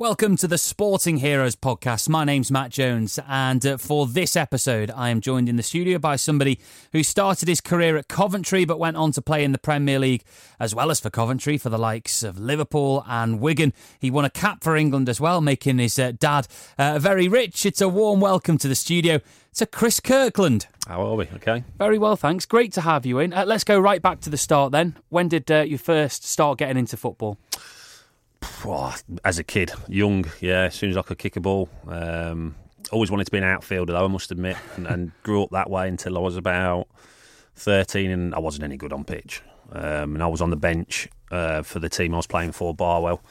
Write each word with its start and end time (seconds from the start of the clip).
Welcome 0.00 0.38
to 0.38 0.48
the 0.48 0.56
Sporting 0.56 1.18
Heroes 1.18 1.54
podcast. 1.54 2.08
My 2.08 2.24
name's 2.24 2.50
Matt 2.50 2.70
Jones, 2.70 3.18
and 3.28 3.66
uh, 3.66 3.76
for 3.76 4.06
this 4.06 4.34
episode, 4.34 4.90
I 4.90 5.10
am 5.10 5.20
joined 5.20 5.46
in 5.46 5.56
the 5.56 5.62
studio 5.62 5.98
by 5.98 6.16
somebody 6.16 6.58
who 6.92 7.02
started 7.02 7.48
his 7.48 7.60
career 7.60 7.98
at 7.98 8.08
Coventry 8.08 8.64
but 8.64 8.78
went 8.78 8.96
on 8.96 9.12
to 9.12 9.20
play 9.20 9.44
in 9.44 9.52
the 9.52 9.58
Premier 9.58 9.98
League 9.98 10.24
as 10.58 10.74
well 10.74 10.90
as 10.90 11.00
for 11.00 11.10
Coventry 11.10 11.58
for 11.58 11.68
the 11.68 11.76
likes 11.76 12.22
of 12.22 12.38
Liverpool 12.38 13.04
and 13.06 13.40
Wigan. 13.40 13.74
He 13.98 14.10
won 14.10 14.24
a 14.24 14.30
cap 14.30 14.64
for 14.64 14.74
England 14.74 15.06
as 15.10 15.20
well, 15.20 15.42
making 15.42 15.76
his 15.76 15.98
uh, 15.98 16.12
dad 16.18 16.48
uh, 16.78 16.98
very 16.98 17.28
rich. 17.28 17.66
It's 17.66 17.82
a 17.82 17.88
warm 17.88 18.20
welcome 18.20 18.56
to 18.56 18.68
the 18.68 18.74
studio 18.74 19.20
to 19.56 19.66
Chris 19.66 20.00
Kirkland. 20.00 20.66
How 20.88 21.02
are 21.02 21.14
we? 21.14 21.26
Okay. 21.26 21.62
Very 21.76 21.98
well, 21.98 22.16
thanks. 22.16 22.46
Great 22.46 22.72
to 22.72 22.80
have 22.80 23.04
you 23.04 23.18
in. 23.18 23.34
Uh, 23.34 23.44
let's 23.44 23.64
go 23.64 23.78
right 23.78 24.00
back 24.00 24.20
to 24.20 24.30
the 24.30 24.38
start 24.38 24.72
then. 24.72 24.96
When 25.10 25.28
did 25.28 25.50
uh, 25.50 25.60
you 25.60 25.76
first 25.76 26.24
start 26.24 26.56
getting 26.56 26.78
into 26.78 26.96
football? 26.96 27.36
As 29.24 29.38
a 29.38 29.44
kid, 29.44 29.72
young, 29.88 30.26
yeah, 30.40 30.64
as 30.64 30.74
soon 30.74 30.90
as 30.90 30.96
I 30.96 31.02
could 31.02 31.18
kick 31.18 31.36
a 31.36 31.40
ball. 31.40 31.68
Um, 31.86 32.54
always 32.90 33.10
wanted 33.10 33.24
to 33.24 33.30
be 33.30 33.38
an 33.38 33.44
outfielder, 33.44 33.92
though, 33.92 34.04
I 34.04 34.08
must 34.08 34.30
admit, 34.30 34.56
and, 34.76 34.86
and, 34.86 35.12
grew 35.22 35.42
up 35.42 35.50
that 35.50 35.70
way 35.70 35.88
until 35.88 36.16
I 36.16 36.20
was 36.20 36.36
about 36.36 36.88
13 37.56 38.10
and 38.10 38.34
I 38.34 38.38
wasn't 38.38 38.64
any 38.64 38.76
good 38.76 38.92
on 38.92 39.04
pitch. 39.04 39.42
Um, 39.72 40.14
and 40.14 40.22
I 40.22 40.26
was 40.26 40.40
on 40.40 40.50
the 40.50 40.56
bench 40.56 41.08
uh, 41.30 41.62
for 41.62 41.78
the 41.78 41.88
team 41.88 42.14
I 42.14 42.16
was 42.16 42.26
playing 42.26 42.52
for, 42.52 42.74
Barwell 42.74 43.22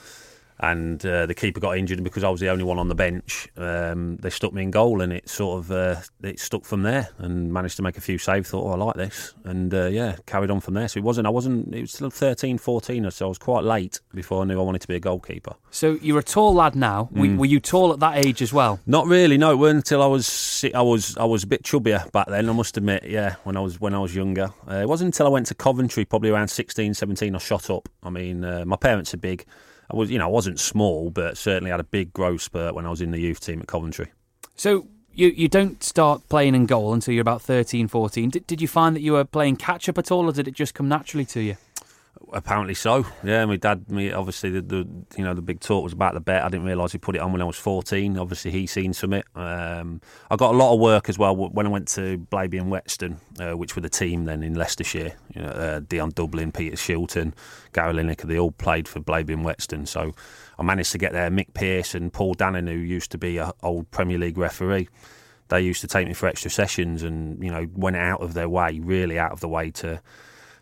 and 0.62 1.06
uh, 1.06 1.26
the 1.26 1.34
keeper 1.34 1.60
got 1.60 1.78
injured, 1.78 2.00
and 2.00 2.04
because 2.04 2.24
I 2.24 2.30
was 2.30 2.42
the 2.42 2.50
only 2.50 2.64
one 2.64 2.78
on 2.80 2.90
the 2.90 2.96
bench, 2.96 3.48
um, 3.58 4.18
they 4.18 4.30
stuck 4.30 4.54
me 4.54 4.64
in 4.64 4.72
goal, 4.72 5.02
and 5.02 5.14
it 5.14 5.30
sort 5.30 5.60
of 5.60 5.72
uh, 5.72 5.96
it 6.22 6.40
stuck 6.40 6.66
from 6.66 6.84
there, 6.84 7.10
and 7.18 7.54
managed 7.54 7.78
to 7.78 7.82
make 7.82 7.98
a 7.98 8.02
few 8.02 8.18
saves. 8.18 8.50
Thought, 8.50 8.66
oh, 8.66 8.74
I 8.74 8.76
like 8.86 8.96
this, 8.96 9.34
and 9.46 9.74
uh, 9.74 9.86
yeah, 9.86 10.18
carried 10.26 10.52
on 10.52 10.60
from 10.60 10.74
there. 10.74 10.88
So 10.88 10.98
it 10.98 11.04
wasn't, 11.04 11.28
I 11.28 11.30
wasn't, 11.30 11.74
it 11.74 11.82
was 11.82 11.94
still 11.94 12.10
13, 12.10 12.58
14 12.58 13.06
or 13.06 13.12
so. 13.12 13.26
I 13.26 13.30
was 13.30 13.38
quite 13.38 13.64
late 13.64 14.00
before 14.14 14.42
I 14.42 14.46
knew 14.46 14.60
I 14.60 14.64
wanted 14.64 14.82
to 14.82 14.88
be 14.88 14.96
a 14.96 15.00
goalkeeper. 15.00 15.56
So 15.72 15.98
you're 16.02 16.20
a 16.20 16.24
tall 16.24 16.54
lad 16.54 16.76
now. 16.76 17.10
Mm. 17.14 17.38
Were, 17.38 17.46
you 17.46 17.60
tall 17.60 17.94
at 17.94 18.00
that 18.00 18.26
age 18.26 18.42
as 18.42 18.52
well? 18.52 18.80
Not 18.86 19.08
really. 19.08 19.38
No, 19.38 19.52
it 19.52 19.56
wasn't 19.56 19.78
until 19.78 20.04
I 20.04 20.08
was 20.08 20.66
I 20.74 20.82
was 20.82 21.18
I 21.18 21.26
was 21.26 21.44
a 21.44 21.48
bit 21.48 21.64
chubbier 21.64 22.12
back 22.12 22.28
then. 22.28 22.50
I 22.50 22.54
must 22.54 22.76
admit, 22.78 23.04
yeah, 23.06 23.36
when 23.44 23.56
I 23.56 23.62
was 23.62 23.80
when 23.80 23.94
I 23.94 24.00
was 24.00 24.16
younger. 24.16 24.52
Uh, 24.70 24.76
it 24.76 24.90
wasn't 24.90 25.08
until 25.08 25.26
I 25.28 25.30
went 25.30 25.48
to 25.48 25.56
Coventry, 25.56 26.06
probably 26.06 26.30
around 26.30 26.50
16, 26.50 26.94
17, 26.94 27.36
I 27.36 27.38
shot 27.38 27.70
up. 27.70 27.88
I 28.04 28.10
mean, 28.10 28.44
uh, 28.44 28.66
my 28.66 28.76
parents 28.76 29.14
are 29.14 29.18
big. 29.18 29.46
I 29.92 29.96
was, 29.96 30.12
you 30.12 30.20
know, 30.20 30.26
I 30.26 30.32
wasn't 30.32 30.60
small, 30.60 31.10
but 31.10 31.38
certainly 31.38 31.72
had 31.72 31.80
a 31.80 31.86
big 31.86 32.14
growth 32.14 32.42
spurt 32.42 32.76
when 32.76 32.86
I 32.86 32.90
was 32.90 33.02
in 33.02 33.12
the 33.12 33.20
youth 33.20 33.40
team 33.40 33.60
at 33.60 33.68
Coventry. 33.68 34.12
So 34.56 34.88
you 35.14 35.30
you 35.30 35.48
don't 35.48 35.84
start 35.84 36.28
playing 36.30 36.56
in 36.56 36.66
goal 36.66 36.94
until 36.94 37.14
you're 37.14 37.22
about 37.22 37.42
13, 37.42 37.88
14. 37.88 38.30
Did, 38.30 38.48
did 38.48 38.62
you 38.62 38.68
find 38.68 38.96
that 38.96 39.02
you 39.02 39.14
were 39.14 39.26
playing 39.26 39.58
catch 39.58 39.90
up 39.90 39.98
at 39.98 40.12
all, 40.12 40.30
or 40.30 40.32
did 40.32 40.48
it 40.48 40.54
just 40.54 40.74
come 40.74 40.88
naturally 40.88 41.26
to 41.26 41.42
you? 41.42 41.58
Apparently 42.32 42.74
so. 42.74 43.06
Yeah, 43.24 43.46
my 43.46 43.56
dad. 43.56 43.90
Me 43.90 44.12
obviously 44.12 44.52
the, 44.52 44.62
the 44.62 44.88
you 45.18 45.24
know 45.24 45.34
the 45.34 45.42
big 45.42 45.60
talk 45.60 45.84
was 45.84 45.94
about 45.94 46.14
the 46.14 46.20
bet. 46.20 46.44
I 46.44 46.50
didn't 46.50 46.66
realise 46.66 46.92
he 46.92 46.98
put 46.98 47.16
it 47.16 47.22
on 47.22 47.32
when 47.32 47.42
I 47.42 47.46
was 47.46 47.58
fourteen. 47.58 48.18
Obviously 48.18 48.52
he 48.52 48.68
seen 48.68 48.94
some 48.94 49.14
it. 49.14 49.26
Um, 49.36 50.02
I 50.30 50.36
got 50.36 50.54
a 50.54 50.58
lot 50.58 50.74
of 50.74 50.80
work 50.80 51.10
as 51.10 51.18
well 51.18 51.36
when 51.36 51.66
I 51.66 51.70
went 51.70 51.88
to 51.90 52.20
Blaby 52.32 52.60
and 52.60 52.70
Whetstone, 52.70 53.20
uh, 53.40 53.58
which 53.58 53.76
were 53.76 53.82
the 53.82 53.90
team 53.90 54.26
then 54.26 54.44
in 54.44 54.54
Leicestershire. 54.54 55.14
You 55.34 55.42
know, 55.42 55.50
uh, 55.50 55.80
Dion 55.80 56.12
Dublin, 56.12 56.52
Peter 56.52 56.76
Shilton, 56.76 57.34
Gary 57.74 57.94
Lineker. 57.94 58.28
They 58.28 58.38
all 58.38 58.52
played 58.52 58.88
for 58.88 59.00
Blaby 59.00 59.34
and 59.34 59.44
Whetstone. 59.44 59.88
So 59.88 60.14
I 60.60 60.64
managed 60.64 60.92
to 60.92 60.98
get 60.98 61.14
there. 61.14 61.32
Mick 61.32 61.54
Pearce 61.54 61.96
and 61.96 62.14
Paul 62.14 62.36
Danson, 62.36 62.68
who 62.68 62.74
used 62.74 63.12
to 63.12 63.18
be 63.18 63.38
a 63.38 63.54
old 63.64 63.90
Premier 63.92 64.20
League 64.20 64.38
referee. 64.38 64.90
They 65.48 65.62
used 65.62 65.82
to 65.82 65.88
take 65.88 66.08
me 66.08 66.14
for 66.14 66.28
extra 66.28 66.52
sessions 66.52 67.02
and 67.02 67.44
you 67.44 67.50
know 67.50 67.68
went 67.74 67.96
out 67.96 68.22
of 68.22 68.36
their 68.36 68.50
way, 68.50 68.80
really 68.80 69.18
out 69.18 69.32
of 69.32 69.40
the 69.40 69.50
way 69.50 69.72
to 69.72 70.02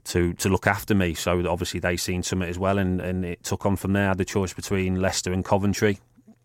to 0.07 0.33
to 0.33 0.49
look 0.49 0.67
after 0.67 0.95
me. 0.95 1.13
So 1.13 1.47
obviously 1.47 1.79
they 1.79 1.97
seen 1.97 2.23
something 2.23 2.49
as 2.49 2.59
well, 2.59 2.77
and, 2.77 3.01
and 3.01 3.25
it 3.25 3.43
took 3.43 3.65
on 3.65 3.75
from 3.75 3.93
there. 3.93 4.05
I 4.05 4.07
had 4.09 4.17
the 4.17 4.25
choice 4.25 4.53
between 4.53 5.01
Leicester 5.01 5.33
and 5.33 5.43
Coventry, 5.43 5.99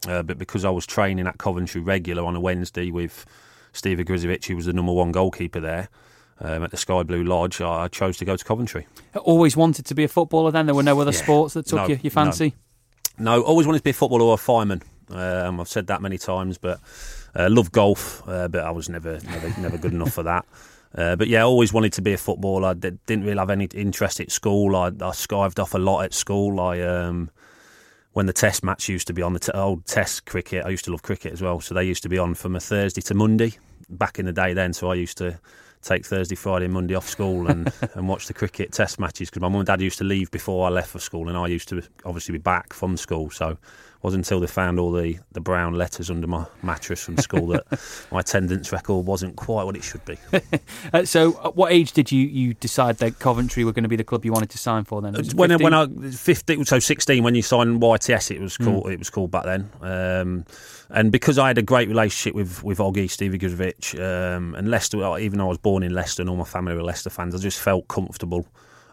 uh, 0.07 0.23
but 0.23 0.39
because 0.39 0.65
I 0.65 0.71
was 0.71 0.87
training 0.87 1.27
at 1.27 1.39
Coventry 1.39 1.81
regular 1.81 2.25
on 2.25 2.37
a 2.37 2.41
Wednesday 2.41 2.91
with 2.91 3.25
Steve 3.73 3.99
Ogrizovic, 3.99 4.45
who 4.47 4.57
was 4.57 4.67
the 4.67 4.73
number 4.73 4.93
one 4.93 5.13
goalkeeper 5.13 5.61
there. 5.61 5.89
Um, 6.41 6.65
at 6.65 6.73
the 6.73 6.77
Sky 6.77 7.05
Blue 7.05 7.23
Lodge, 7.23 7.61
I 7.61 7.87
chose 7.87 8.17
to 8.17 8.25
go 8.25 8.37
to 8.37 8.45
Coventry. 8.45 8.89
Always 9.15 9.57
wanted 9.57 9.87
to 9.87 9.95
be 9.95 10.03
a 10.03 10.09
footballer. 10.09 10.51
Then 10.51 10.67
there 10.67 10.75
were 10.75 10.83
no 10.83 11.01
other 11.01 11.13
yeah. 11.13 11.19
sports 11.19 11.55
that 11.55 11.67
took 11.67 11.77
no, 11.77 11.87
you, 11.87 12.01
your 12.03 12.11
fancy. 12.11 12.55
No. 13.17 13.37
no. 13.37 13.43
always 13.43 13.65
wanted 13.65 13.79
to 13.79 13.85
be 13.85 13.91
a 13.91 13.95
footballer 13.95 14.25
or 14.25 14.35
a 14.35 14.39
fireman. 14.39 14.83
Um, 15.09 15.61
I've 15.61 15.69
said 15.69 15.87
that 15.87 16.03
many 16.03 16.19
times, 16.19 16.59
but 16.59 16.81
uh, 17.37 17.49
love 17.49 17.71
golf. 17.71 18.27
Uh, 18.27 18.49
but 18.49 18.65
I 18.65 18.73
was 18.73 18.89
never, 18.89 19.21
never, 19.21 19.61
never 19.61 19.79
good 19.79 19.93
enough 19.93 20.15
for 20.15 20.25
that. 20.25 20.45
Uh, 20.95 21.17
but 21.17 21.29
yeah, 21.29 21.43
always 21.43 21.73
wanted 21.73 21.93
to 21.95 22.03
be 22.03 22.13
a 22.13 22.19
footballer. 22.19 22.69
I 22.69 22.75
didn't 22.75 23.25
really 23.25 23.39
have 23.39 23.51
any 23.51 23.65
interest 23.75 24.21
at 24.21 24.31
school. 24.31 24.77
I, 24.77 24.89
I 24.89 25.13
skived 25.13 25.59
off 25.59 25.75
a 25.75 25.79
lot 25.79 26.03
at 26.05 26.13
school. 26.13 26.61
I 26.61 26.81
um, 26.81 27.31
when 28.13 28.27
the 28.27 28.33
test 28.33 28.63
match 28.63 28.89
used 28.89 29.07
to 29.07 29.13
be 29.13 29.23
on 29.23 29.33
the 29.33 29.39
t- 29.39 29.53
old 29.53 29.87
test 29.87 30.27
cricket. 30.27 30.65
I 30.65 30.69
used 30.69 30.85
to 30.85 30.91
love 30.91 31.03
cricket 31.03 31.33
as 31.33 31.41
well, 31.41 31.61
so 31.61 31.75
they 31.75 31.85
used 31.85 32.03
to 32.03 32.09
be 32.09 32.19
on 32.19 32.35
from 32.35 32.57
a 32.57 32.61
Thursday 32.61 33.01
to 33.03 33.15
Monday 33.15 33.55
back 33.89 34.19
in 34.19 34.27
the 34.27 34.33
day. 34.33 34.53
Then, 34.53 34.73
so 34.73 34.91
I 34.91 34.95
used 34.95 35.17
to 35.19 35.39
take 35.81 36.05
Thursday, 36.05 36.35
Friday, 36.35 36.69
Monday 36.69 36.95
off 36.95 37.09
school 37.09 37.49
and, 37.49 37.73
and 37.95 38.09
watch 38.09 38.27
the 38.27 38.35
cricket 38.35 38.73
test 38.73 39.01
matches 39.01 39.31
because 39.31 39.43
my 39.43 39.49
mum 39.49 39.61
and 39.61 39.67
dad 39.67 39.81
used 39.81 39.99
to 39.99 40.05
leave 40.05 40.31
before 40.31 40.67
I 40.67 40.71
left 40.71 40.91
for 40.91 40.99
school, 40.99 41.29
and 41.29 41.39
I 41.39 41.47
used 41.47 41.69
to 41.71 41.83
obviously 42.05 42.33
be 42.33 42.39
back 42.39 42.73
from 42.73 42.97
school. 42.97 43.31
So 43.31 43.57
wasn't 44.03 44.25
until 44.27 44.41
they 44.41 44.47
found 44.47 44.81
all 44.81 44.91
the, 44.91 45.19
the 45.33 45.41
brown 45.41 45.75
letters 45.75 46.11
under 46.11 46.27
my 46.27 46.45
mattress 46.63 47.05
from 47.05 47.17
school 47.19 47.47
that 47.49 47.65
my 48.11 48.21
attendance 48.21 48.73
record 48.73 49.07
wasn't 49.07 49.37
quite 49.37 49.65
what 49.65 49.77
it 49.77 49.85
should 49.85 50.05
be. 50.05 50.19
uh, 50.93 51.05
so, 51.05 51.41
at 51.45 51.57
what 51.57 51.73
age 51.73 51.93
did 51.93 52.11
you, 52.11 52.27
you 52.27 52.55
decide 52.55 52.99
that 52.99 53.19
Coventry 53.19 53.65
were 53.65 53.73
going 53.73 53.85
to 53.85 53.89
be 53.89 53.97
the 53.97 54.05
club 54.05 54.25
you 54.25 54.33
wanted 54.33 54.51
to 54.51 54.59
sign 54.59 54.85
for? 54.85 55.01
Then 55.01 55.15
when 55.35 55.53
I, 55.53 55.57
when 55.57 55.75
I 55.75 55.87
fifteen, 56.11 56.65
so 56.65 56.79
sixteen 56.79 57.23
when 57.23 57.35
you 57.35 57.43
signed 57.43 57.81
YTS, 57.81 58.33
it 58.33 58.41
was 58.41 58.57
called 58.57 58.85
mm. 58.85 58.93
it 58.93 58.99
was 58.99 59.11
called 59.11 59.31
back 59.31 59.45
then. 59.45 59.71
Um, 59.81 60.45
and 60.91 61.11
because 61.11 61.39
I 61.39 61.49
had 61.49 61.59
a 61.59 61.63
great 61.63 61.89
relationship 61.89 62.35
with 62.35 62.63
with 62.65 62.79
Oggy 62.79 63.09
Stevie 63.09 63.39
Ogrizovic 63.39 63.99
um, 64.01 64.55
and 64.55 64.69
Leicester, 64.69 65.19
even 65.19 65.39
though 65.39 65.47
I 65.47 65.49
was 65.49 65.59
born 65.59 65.83
in 65.83 65.95
Leicester 65.95 66.23
and 66.23 66.29
all 66.29 66.37
my 66.37 66.45
family 66.45 66.75
were 66.75 66.83
Leicester 66.83 67.11
fans, 67.11 67.35
I 67.35 67.39
just 67.39 67.61
felt 67.61 67.89
comfortable 67.89 68.47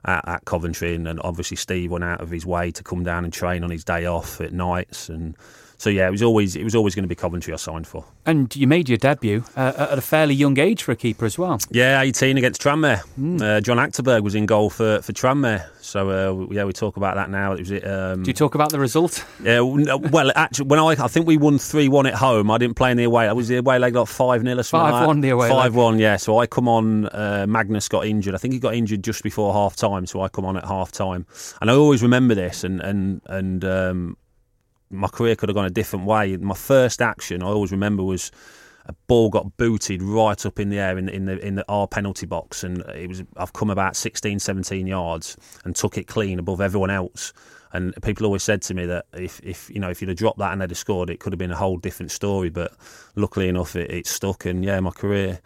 at, 0.06 0.28
at 0.28 0.46
Coventry, 0.46 0.96
and, 0.96 1.08
and, 1.08 1.20
obviously 1.24 1.58
Steve 1.58 1.92
went 1.92 2.04
out 2.04 2.22
of 2.22 2.30
his 2.30 2.46
way 2.46 2.72
to 2.72 2.84
come 2.84 3.04
down 3.04 3.24
and 3.24 3.34
train 3.34 3.64
on 3.64 3.72
his 3.72 3.84
day 3.84 4.06
off 4.06 4.42
at 4.42 4.54
nights, 4.54 5.10
and 5.10 5.36
so 5.79 5.90
yeah, 5.90 6.07
it 6.09 6.12
was 6.12 6.22
always 6.22 6.57
it 6.57 6.63
was 6.66 6.75
always 6.75 6.94
going 6.94 7.03
to 7.03 7.07
be 7.07 7.16
Coventry 7.16 7.53
I 7.53 7.56
signed 7.56 7.88
for. 7.88 8.03
And 8.25 8.53
you 8.53 8.67
made 8.67 8.90
your 8.90 8.97
debut 8.97 9.45
uh, 9.56 9.88
at 9.91 9.97
a 9.97 10.01
fairly 10.01 10.35
young 10.35 10.59
age 10.59 10.84
for 10.84 10.91
a 10.91 10.95
keeper 10.95 11.25
as 11.25 11.40
well. 11.40 11.57
Yeah, 11.72 12.01
18 12.01 12.38
against 12.38 12.62
Tranmere. 12.62 13.01
Mm. 13.17 13.41
Uh, 13.41 13.62
John 13.62 13.78
Achterberg 13.78 14.22
was 14.22 14.35
in 14.35 14.45
goal 14.45 14.69
for 14.69 15.01
for 15.01 15.13
Tranmere. 15.13 15.66
So 15.79 16.09
uh, 16.09 16.53
yeah, 16.53 16.66
we 16.66 16.73
talk 16.73 16.97
about 16.97 17.16
that 17.16 17.29
now. 17.29 17.53
It 17.53 17.59
was 17.59 17.72
Um, 17.72 18.23
Do 18.23 18.29
you 18.29 18.34
talk 18.34 18.56
about 18.56 18.72
the 18.72 18.79
result? 18.79 19.25
Yeah, 19.41 19.62
well, 19.62 20.34
actually, 20.35 20.67
when 20.67 20.79
I 20.79 20.90
I 20.90 21.07
think 21.07 21.25
we 21.25 21.38
won 21.38 21.57
three 21.57 21.88
one 21.88 22.06
at 22.06 22.16
home. 22.16 22.51
I 22.51 22.57
didn't 22.57 22.75
play 22.75 22.91
in 22.91 22.97
the 22.97 23.06
away. 23.06 23.29
I 23.29 23.31
was 23.31 23.47
the 23.47 23.56
away 23.56 23.79
leg 23.79 23.94
got 23.94 24.09
five 24.09 24.41
0 24.41 24.57
or 24.59 24.63
something. 24.63 24.91
Five 24.91 25.07
one 25.07 25.22
the 25.22 25.29
away. 25.29 25.47
Five 25.47 25.75
one, 25.75 25.97
yeah. 25.97 26.17
So 26.17 26.40
I 26.40 26.46
come 26.46 26.67
on. 26.67 27.06
Uh, 27.07 27.46
Magnus 27.47 27.88
got 27.88 28.06
injured. 28.06 28.35
I 28.35 28.38
think 28.38 28.53
he 28.53 28.59
got 28.59 28.75
injured 28.75 29.01
just 29.01 29.23
before 29.23 29.53
half 29.53 29.78
time. 29.78 30.06
So 30.06 30.22
I 30.22 30.28
come 30.28 30.44
on 30.44 30.57
at 30.57 30.66
half 30.66 30.91
time, 30.91 31.25
and 31.61 31.72
I 31.72 31.73
always 31.73 32.03
remember 32.03 32.35
this. 32.35 32.66
And 32.66 32.81
and 32.81 33.22
and 33.28 33.63
um, 33.63 34.17
my 34.90 35.08
career 35.08 35.36
could 35.36 35.50
have 35.50 35.56
gone 35.56 35.66
a 35.66 35.70
different 35.70 36.06
way. 36.06 36.36
My 36.38 36.56
first 36.56 37.02
action, 37.02 37.44
I 37.44 37.48
always 37.48 37.72
remember, 37.72 38.04
was 38.04 38.32
a 38.86 38.94
ball 39.08 39.30
got 39.30 39.56
booted 39.58 40.02
right 40.02 40.46
up 40.46 40.60
in 40.60 40.70
the 40.70 40.80
air 40.80 40.98
in 40.98 41.06
the 41.06 41.14
in 41.14 41.26
the, 41.26 41.46
in 41.46 41.56
the 41.56 41.66
our 41.70 41.88
penalty 41.88 42.26
box, 42.26 42.64
and 42.64 42.80
it 42.96 43.08
was 43.08 43.24
I've 43.38 43.54
come 43.54 43.70
about 43.70 43.96
16, 43.96 44.40
17 44.40 44.88
yards 44.88 45.38
and 45.64 45.76
took 45.76 45.98
it 45.98 46.08
clean 46.08 46.40
above 46.40 46.60
everyone 46.62 46.90
else. 46.90 47.34
And 47.72 47.94
people 48.02 48.26
always 48.26 48.42
said 48.42 48.64
to 48.64 48.74
me 48.74 48.88
that 48.88 49.06
if, 49.14 49.40
if 49.44 49.70
you 49.70 49.80
know 49.80 49.92
if 49.92 50.02
you'd 50.02 50.10
have 50.10 50.18
dropped 50.18 50.40
that 50.40 50.52
and 50.52 50.62
they'd 50.62 50.72
have 50.72 50.78
scored, 50.78 51.12
it 51.12 51.20
could 51.20 51.34
have 51.34 51.38
been 51.38 51.52
a 51.52 51.56
whole 51.56 51.78
different 51.78 52.12
story. 52.12 52.50
But 52.50 52.74
luckily 53.16 53.48
enough, 53.48 53.76
it, 53.76 53.92
it 53.92 54.08
stuck, 54.08 54.46
and 54.46 54.66
yeah, 54.66 54.80
my 54.80 54.92
career 54.92 55.40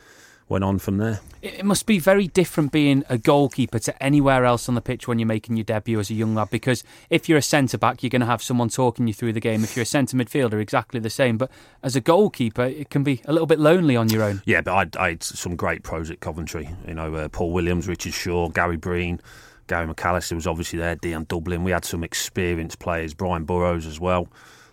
went 0.50 0.64
on 0.64 0.80
from 0.80 0.98
there. 0.98 1.20
It 1.42 1.66
must 1.66 1.86
be 1.86 2.00
very 2.00 2.28
different 2.28 2.72
being 2.72 3.04
a 3.10 3.18
goalkeeper 3.18 3.80
to 3.80 4.04
anywhere 4.04 4.46
else 4.46 4.70
on 4.70 4.76
the 4.76 4.82
pitch 4.82 5.08
when 5.08 5.20
you're 5.20 5.28
making 5.28 5.58
your 5.58 5.64
debut 5.66 6.00
as 6.00 6.10
a 6.10 6.14
young 6.14 6.36
lad. 6.36 6.50
Because 6.50 6.84
if 7.10 7.28
you're 7.28 7.38
a 7.38 7.42
centre 7.42 7.78
back, 7.78 8.02
you're 8.02 8.10
going 8.10 8.22
to 8.22 8.26
have 8.26 8.42
someone 8.42 8.70
talking 8.70 9.08
you 9.08 9.14
through 9.14 9.34
the 9.34 9.40
game. 9.40 9.64
If 9.64 9.76
you're 9.76 9.84
a 9.84 9.86
centre 9.86 10.16
midfielder, 10.16 10.62
exactly 10.62 11.00
the 11.00 11.10
same. 11.10 11.38
But 11.38 11.52
as 11.82 11.96
a 11.96 12.02
goalkeeper, 12.02 12.64
it 12.64 12.90
can 12.90 13.04
be 13.04 13.22
a 13.26 13.34
little 13.34 13.48
bit 13.48 13.60
lonely 13.60 13.96
on 13.96 14.10
your 14.10 14.24
own. 14.24 14.42
Yeah, 14.46 14.62
but 14.62 14.98
I, 14.98 15.04
I 15.06 15.10
had 15.10 15.24
some 15.24 15.56
great 15.56 15.84
pros 15.84 16.10
at 16.10 16.20
Coventry. 16.20 16.70
You 16.88 16.94
know, 16.94 17.14
uh, 17.14 17.28
Paul 17.30 17.52
Williams, 17.52 17.88
Richard 17.88 18.14
Shaw, 18.14 18.50
Gary 18.50 18.78
Breen. 18.78 19.20
Gary 19.68 19.88
McAllister 19.88 20.34
was 20.34 20.48
obviously 20.48 20.80
there, 20.80 20.96
Dion 20.96 21.26
Dublin. 21.28 21.64
We 21.64 21.72
had 21.72 21.86
some 21.86 22.04
experienced 22.04 22.80
players, 22.80 23.14
Brian 23.14 23.46
Borrows 23.46 23.86
as 23.86 24.00
well. 24.00 24.28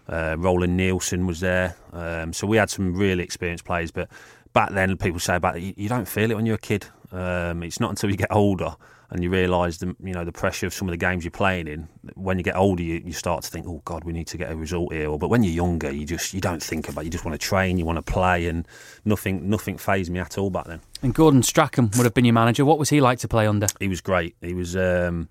Uh, 0.08 0.34
Roland 0.36 0.76
Nilsson 0.76 1.26
was 1.26 1.38
there. 1.38 1.76
Um, 1.92 2.32
so 2.32 2.46
we 2.46 2.56
had 2.56 2.68
some 2.70 2.94
really 2.94 3.22
experienced 3.22 3.64
players, 3.64 3.92
but 3.92 4.08
back 4.52 4.70
then 4.70 4.96
people 4.96 5.20
say 5.20 5.36
about 5.36 5.56
it, 5.56 5.62
you, 5.62 5.74
you 5.76 5.88
don't 5.88 6.08
feel 6.08 6.30
it 6.30 6.34
when 6.34 6.46
you're 6.46 6.56
a 6.56 6.58
kid. 6.58 6.86
Um, 7.12 7.62
it's 7.62 7.80
not 7.80 7.90
until 7.90 8.10
you 8.10 8.16
get 8.16 8.30
older 8.30 8.76
and 9.10 9.24
you 9.24 9.30
realise 9.30 9.78
the 9.78 9.96
you 10.04 10.12
know 10.14 10.24
the 10.24 10.30
pressure 10.30 10.66
of 10.66 10.72
some 10.72 10.86
of 10.86 10.92
the 10.92 10.96
games 10.96 11.24
you're 11.24 11.32
playing 11.32 11.66
in. 11.66 11.88
When 12.14 12.38
you 12.38 12.44
get 12.44 12.56
older, 12.56 12.82
you, 12.82 13.02
you 13.04 13.12
start 13.12 13.42
to 13.42 13.50
think, 13.50 13.66
oh 13.66 13.82
God, 13.84 14.04
we 14.04 14.12
need 14.12 14.28
to 14.28 14.38
get 14.38 14.50
a 14.52 14.56
result 14.56 14.92
here. 14.92 15.16
But 15.18 15.28
when 15.28 15.42
you're 15.42 15.52
younger, 15.52 15.90
you 15.90 16.06
just 16.06 16.32
you 16.32 16.40
don't 16.40 16.62
think 16.62 16.88
about. 16.88 17.00
it. 17.02 17.04
You 17.06 17.10
just 17.10 17.24
want 17.24 17.40
to 17.40 17.44
train, 17.44 17.78
you 17.78 17.84
want 17.84 17.96
to 18.04 18.12
play, 18.12 18.46
and 18.46 18.68
nothing 19.04 19.50
nothing 19.50 19.78
phased 19.78 20.12
me 20.12 20.20
at 20.20 20.38
all 20.38 20.50
back 20.50 20.66
then. 20.66 20.80
And 21.02 21.12
Gordon 21.12 21.42
Strachan 21.42 21.90
would 21.96 22.04
have 22.04 22.14
been 22.14 22.24
your 22.24 22.34
manager. 22.34 22.64
What 22.64 22.78
was 22.78 22.90
he 22.90 23.00
like 23.00 23.18
to 23.20 23.28
play 23.28 23.48
under? 23.48 23.66
He 23.80 23.88
was 23.88 24.00
great. 24.00 24.36
He 24.40 24.54
was. 24.54 24.76
Um, 24.76 25.28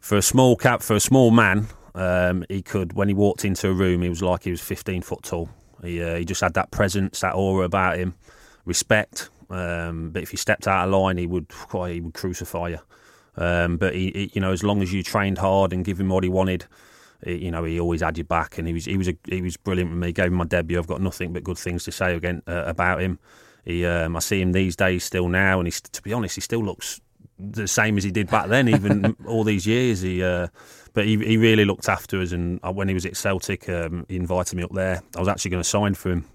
for 0.00 0.16
a 0.16 0.22
small 0.22 0.56
cap, 0.56 0.82
for 0.82 0.96
a 0.96 1.00
small 1.00 1.30
man, 1.30 1.68
Um, 1.94 2.44
he 2.48 2.62
could 2.62 2.92
when 2.94 3.08
he 3.08 3.14
walked 3.14 3.44
into 3.44 3.68
a 3.68 3.72
room, 3.72 4.02
he 4.02 4.08
was 4.08 4.22
like 4.22 4.44
he 4.44 4.50
was 4.50 4.60
15 4.60 5.02
foot 5.02 5.22
tall. 5.24 5.50
He 5.82 6.02
uh, 6.02 6.16
he 6.16 6.24
just 6.24 6.40
had 6.40 6.54
that 6.54 6.70
presence, 6.70 7.20
that 7.20 7.34
aura 7.34 7.64
about 7.64 7.98
him, 7.98 8.14
respect. 8.70 9.28
Um, 9.50 10.10
but 10.10 10.22
if 10.22 10.32
you 10.32 10.38
stepped 10.38 10.66
out 10.66 10.86
of 10.86 10.94
line, 10.94 11.18
he 11.18 11.26
would 11.26 11.48
he 11.88 12.00
would 12.00 12.14
crucify 12.14 12.68
you. 12.68 12.78
Um, 13.36 13.76
but 13.76 13.94
he, 13.94 14.10
he, 14.14 14.30
you 14.34 14.40
know, 14.40 14.52
as 14.52 14.62
long 14.62 14.80
as 14.80 14.92
you 14.92 15.02
trained 15.02 15.38
hard 15.38 15.72
and 15.72 15.84
give 15.84 16.00
him 16.00 16.08
what 16.08 16.24
he 16.24 16.30
wanted, 16.30 16.64
he, 17.24 17.44
you 17.46 17.50
know, 17.50 17.64
he 17.64 17.78
always 17.78 18.00
had 18.00 18.16
your 18.16 18.24
back. 18.24 18.58
And 18.58 18.66
he 18.66 18.72
was 18.72 18.84
he 18.86 18.96
was 18.96 19.08
a, 19.08 19.16
he 19.28 19.42
was 19.42 19.56
brilliant 19.56 19.90
with 19.90 19.98
me. 19.98 20.06
He 20.08 20.12
gave 20.12 20.30
me 20.30 20.38
my 20.38 20.44
debut. 20.44 20.78
I've 20.78 20.86
got 20.86 21.02
nothing 21.02 21.32
but 21.32 21.44
good 21.44 21.58
things 21.58 21.84
to 21.84 21.92
say 21.92 22.14
again 22.14 22.42
uh, 22.46 22.64
about 22.66 23.02
him. 23.02 23.18
He, 23.64 23.84
um, 23.84 24.16
I 24.16 24.20
see 24.20 24.40
him 24.40 24.52
these 24.52 24.74
days 24.76 25.04
still 25.04 25.28
now, 25.28 25.58
and 25.58 25.66
he's 25.66 25.80
to 25.80 26.00
be 26.00 26.12
honest, 26.12 26.36
he 26.36 26.40
still 26.40 26.64
looks 26.64 27.00
the 27.38 27.66
same 27.66 27.98
as 27.98 28.04
he 28.04 28.10
did 28.10 28.30
back 28.30 28.48
then, 28.48 28.68
even 28.68 29.16
all 29.26 29.44
these 29.44 29.66
years. 29.66 30.00
He, 30.00 30.22
uh, 30.22 30.46
but 30.92 31.06
he, 31.06 31.16
he 31.18 31.36
really 31.36 31.64
looked 31.64 31.88
after 31.88 32.20
us. 32.20 32.32
And 32.32 32.60
when 32.62 32.88
he 32.88 32.94
was 32.94 33.06
at 33.06 33.16
Celtic, 33.16 33.68
um, 33.68 34.06
he 34.08 34.16
invited 34.16 34.56
me 34.56 34.62
up 34.62 34.72
there. 34.72 35.02
I 35.16 35.18
was 35.18 35.28
actually 35.28 35.50
going 35.52 35.62
to 35.62 35.68
sign 35.68 35.94
for 35.94 36.10
him 36.10 36.26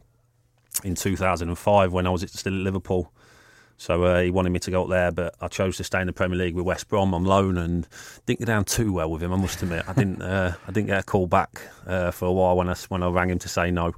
in 0.85 0.95
2005 0.95 1.91
when 1.91 2.07
I 2.07 2.09
was 2.09 2.21
still 2.31 2.53
at 2.53 2.59
Liverpool. 2.59 3.11
So 3.77 4.03
uh, 4.05 4.21
he 4.21 4.31
wanted 4.31 4.51
me 4.51 4.59
to 4.59 4.71
go 4.71 4.83
up 4.83 4.89
there, 4.89 5.11
but 5.11 5.35
I 5.41 5.49
chose 5.49 5.75
to 5.77 5.83
stay 5.83 5.99
in 5.99 6.07
the 6.07 6.13
Premier 6.13 6.37
League 6.37 6.55
with 6.55 6.65
West 6.65 6.87
Brom 6.87 7.13
on 7.13 7.25
loan, 7.25 7.57
and 7.57 7.85
didn't 8.25 8.39
get 8.39 8.45
down 8.45 8.63
too 8.63 8.93
well 8.93 9.11
with 9.11 9.21
him. 9.21 9.33
I 9.33 9.35
must 9.35 9.61
admit, 9.61 9.83
I 9.87 9.93
didn't. 9.93 10.21
Uh, 10.21 10.53
I 10.65 10.71
didn't 10.71 10.87
get 10.87 10.99
a 10.99 11.03
call 11.03 11.27
back 11.27 11.61
uh, 11.85 12.11
for 12.11 12.25
a 12.25 12.31
while 12.31 12.55
when 12.55 12.69
I 12.69 12.75
when 12.87 13.03
I 13.03 13.09
rang 13.09 13.29
him 13.29 13.39
to 13.39 13.49
say 13.49 13.71
no. 13.71 13.93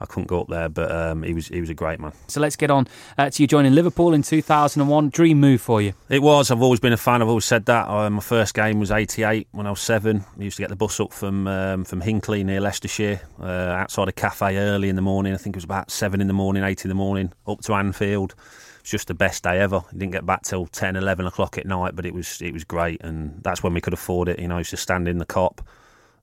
I 0.00 0.06
couldn't 0.06 0.26
go 0.26 0.40
up 0.40 0.48
there, 0.48 0.68
but 0.68 0.90
um, 0.90 1.22
he 1.22 1.32
was 1.32 1.48
he 1.48 1.60
was 1.60 1.70
a 1.70 1.74
great 1.74 2.00
man. 2.00 2.12
So 2.28 2.40
let's 2.40 2.56
get 2.56 2.70
on 2.70 2.86
uh, 3.16 3.30
to 3.30 3.42
you 3.42 3.46
joining 3.46 3.74
Liverpool 3.74 4.12
in 4.12 4.22
2001. 4.22 5.10
Dream 5.10 5.40
move 5.40 5.60
for 5.60 5.80
you. 5.80 5.94
It 6.08 6.22
was. 6.22 6.50
I've 6.50 6.62
always 6.62 6.80
been 6.80 6.92
a 6.92 6.98
fan. 6.98 7.22
I've 7.22 7.28
always 7.28 7.44
said 7.44 7.66
that. 7.66 7.88
Uh, 7.88 8.10
my 8.10 8.20
first 8.20 8.54
game 8.54 8.80
was 8.80 8.90
'88 8.90 9.48
when 9.52 9.66
I 9.66 9.70
was 9.70 9.80
seven. 9.80 10.24
I 10.38 10.42
used 10.42 10.56
to 10.56 10.62
get 10.62 10.70
the 10.70 10.76
bus 10.76 10.98
up 11.00 11.12
from 11.12 11.46
um, 11.46 11.84
from 11.84 12.00
Hinckley 12.00 12.44
near 12.44 12.60
Leicestershire, 12.60 13.20
uh, 13.40 13.44
outside 13.44 14.08
a 14.08 14.12
cafe 14.12 14.56
early 14.56 14.88
in 14.88 14.96
the 14.96 15.02
morning. 15.02 15.32
I 15.32 15.36
think 15.36 15.54
it 15.54 15.58
was 15.58 15.64
about 15.64 15.90
seven 15.90 16.20
in 16.20 16.26
the 16.26 16.34
morning, 16.34 16.64
eight 16.64 16.84
in 16.84 16.88
the 16.88 16.94
morning, 16.94 17.32
up 17.46 17.60
to 17.62 17.74
Anfield. 17.74 18.32
It 18.32 18.82
was 18.82 18.90
just 18.90 19.08
the 19.08 19.14
best 19.14 19.44
day 19.44 19.60
ever. 19.60 19.76
I 19.76 19.92
didn't 19.92 20.12
get 20.12 20.26
back 20.26 20.42
till 20.42 20.66
10, 20.66 20.96
11 20.96 21.26
o'clock 21.26 21.56
at 21.56 21.64
night, 21.64 21.96
but 21.96 22.04
it 22.04 22.12
was 22.12 22.42
it 22.42 22.52
was 22.52 22.64
great, 22.64 23.00
and 23.02 23.42
that's 23.42 23.62
when 23.62 23.72
we 23.72 23.80
could 23.80 23.94
afford 23.94 24.28
it. 24.28 24.38
You 24.38 24.48
know, 24.48 24.56
I 24.56 24.58
used 24.58 24.70
to 24.70 24.76
stand 24.76 25.08
in 25.08 25.18
the 25.18 25.26
Kop. 25.26 25.60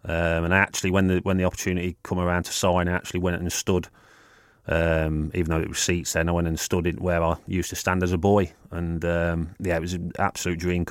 Um, 0.03 0.45
and 0.45 0.53
actually, 0.53 0.91
when 0.91 1.07
the 1.07 1.19
when 1.19 1.37
the 1.37 1.43
opportunity 1.43 1.97
come 2.03 2.19
around 2.19 2.43
to 2.43 2.51
sign, 2.51 2.87
I 2.87 2.93
actually 2.93 3.19
went 3.19 3.39
and 3.39 3.51
stood 3.51 3.87
um, 4.67 5.31
even 5.33 5.49
though 5.49 5.59
it 5.59 5.67
was 5.67 5.79
seats 5.79 6.13
then, 6.13 6.29
I 6.29 6.31
went 6.31 6.47
and 6.47 6.59
stood 6.59 6.85
in 6.85 6.97
where 6.97 7.23
I 7.23 7.35
used 7.47 7.71
to 7.71 7.75
stand 7.75 8.03
as 8.03 8.11
a 8.11 8.17
boy. 8.17 8.51
And 8.69 9.03
um, 9.03 9.55
yeah, 9.59 9.75
it 9.75 9.81
was 9.81 9.93
an 9.93 10.11
absolute 10.19 10.59
dream. 10.59 10.85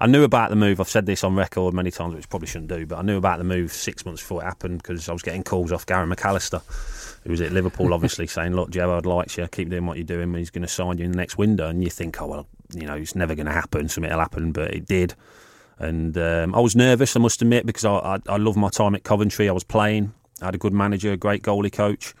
I 0.00 0.06
knew 0.06 0.22
about 0.22 0.50
the 0.50 0.56
move. 0.56 0.80
I've 0.80 0.88
said 0.88 1.06
this 1.06 1.24
on 1.24 1.34
record 1.34 1.72
many 1.72 1.90
times, 1.90 2.14
which 2.14 2.28
probably 2.28 2.48
shouldn't 2.48 2.70
do, 2.70 2.86
but 2.86 2.98
I 2.98 3.02
knew 3.02 3.16
about 3.16 3.38
the 3.38 3.44
move 3.44 3.72
six 3.72 4.04
months 4.04 4.20
before 4.20 4.42
it 4.42 4.44
happened 4.44 4.82
because 4.82 5.08
I 5.08 5.12
was 5.12 5.22
getting 5.22 5.42
calls 5.42 5.72
off 5.72 5.86
Gary 5.86 6.06
McAllister, 6.06 6.62
who 7.24 7.30
was 7.30 7.40
at 7.40 7.52
Liverpool, 7.52 7.94
obviously, 7.94 8.26
saying, 8.28 8.54
Look, 8.54 8.70
Gérard 8.70 9.06
likes 9.06 9.36
you, 9.38 9.48
keep 9.48 9.70
doing 9.70 9.86
what 9.86 9.96
you're 9.96 10.04
doing, 10.04 10.32
he's 10.34 10.50
going 10.50 10.62
to 10.62 10.68
sign 10.68 10.98
you 10.98 11.06
in 11.06 11.12
the 11.12 11.16
next 11.18 11.38
window. 11.38 11.68
And 11.68 11.82
you 11.82 11.90
think, 11.90 12.20
Oh, 12.20 12.26
well, 12.26 12.46
you 12.74 12.86
know, 12.86 12.94
it's 12.94 13.14
never 13.14 13.34
going 13.34 13.46
to 13.46 13.52
happen, 13.52 13.88
something 13.88 14.12
will 14.12 14.20
happen, 14.20 14.52
but 14.52 14.74
it 14.74 14.86
did. 14.86 15.14
And 15.80 16.16
um, 16.16 16.54
I 16.54 16.60
was 16.60 16.76
nervous, 16.76 17.16
I 17.16 17.20
must 17.20 17.42
admit, 17.42 17.66
because 17.66 17.84
I, 17.84 17.94
I, 17.94 18.18
I 18.28 18.36
loved 18.36 18.58
my 18.58 18.68
time 18.68 18.94
at 18.94 19.02
Coventry. 19.02 19.48
I 19.48 19.52
was 19.52 19.64
playing, 19.64 20.12
I 20.40 20.44
had 20.46 20.54
a 20.54 20.58
good 20.58 20.74
manager, 20.74 21.10
a 21.10 21.16
great 21.16 21.42
goalie 21.42 21.72
coach 21.72 22.14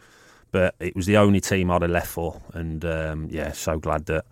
but 0.52 0.74
it 0.80 0.96
was 0.96 1.06
the 1.06 1.16
only 1.16 1.40
team 1.40 1.70
I'd 1.70 1.82
have 1.82 1.90
left 1.90 2.08
for. 2.08 2.40
And 2.54 2.84
um, 2.84 3.28
yeah, 3.30 3.52
so 3.52 3.78
glad 3.78 4.06
that 4.06 4.24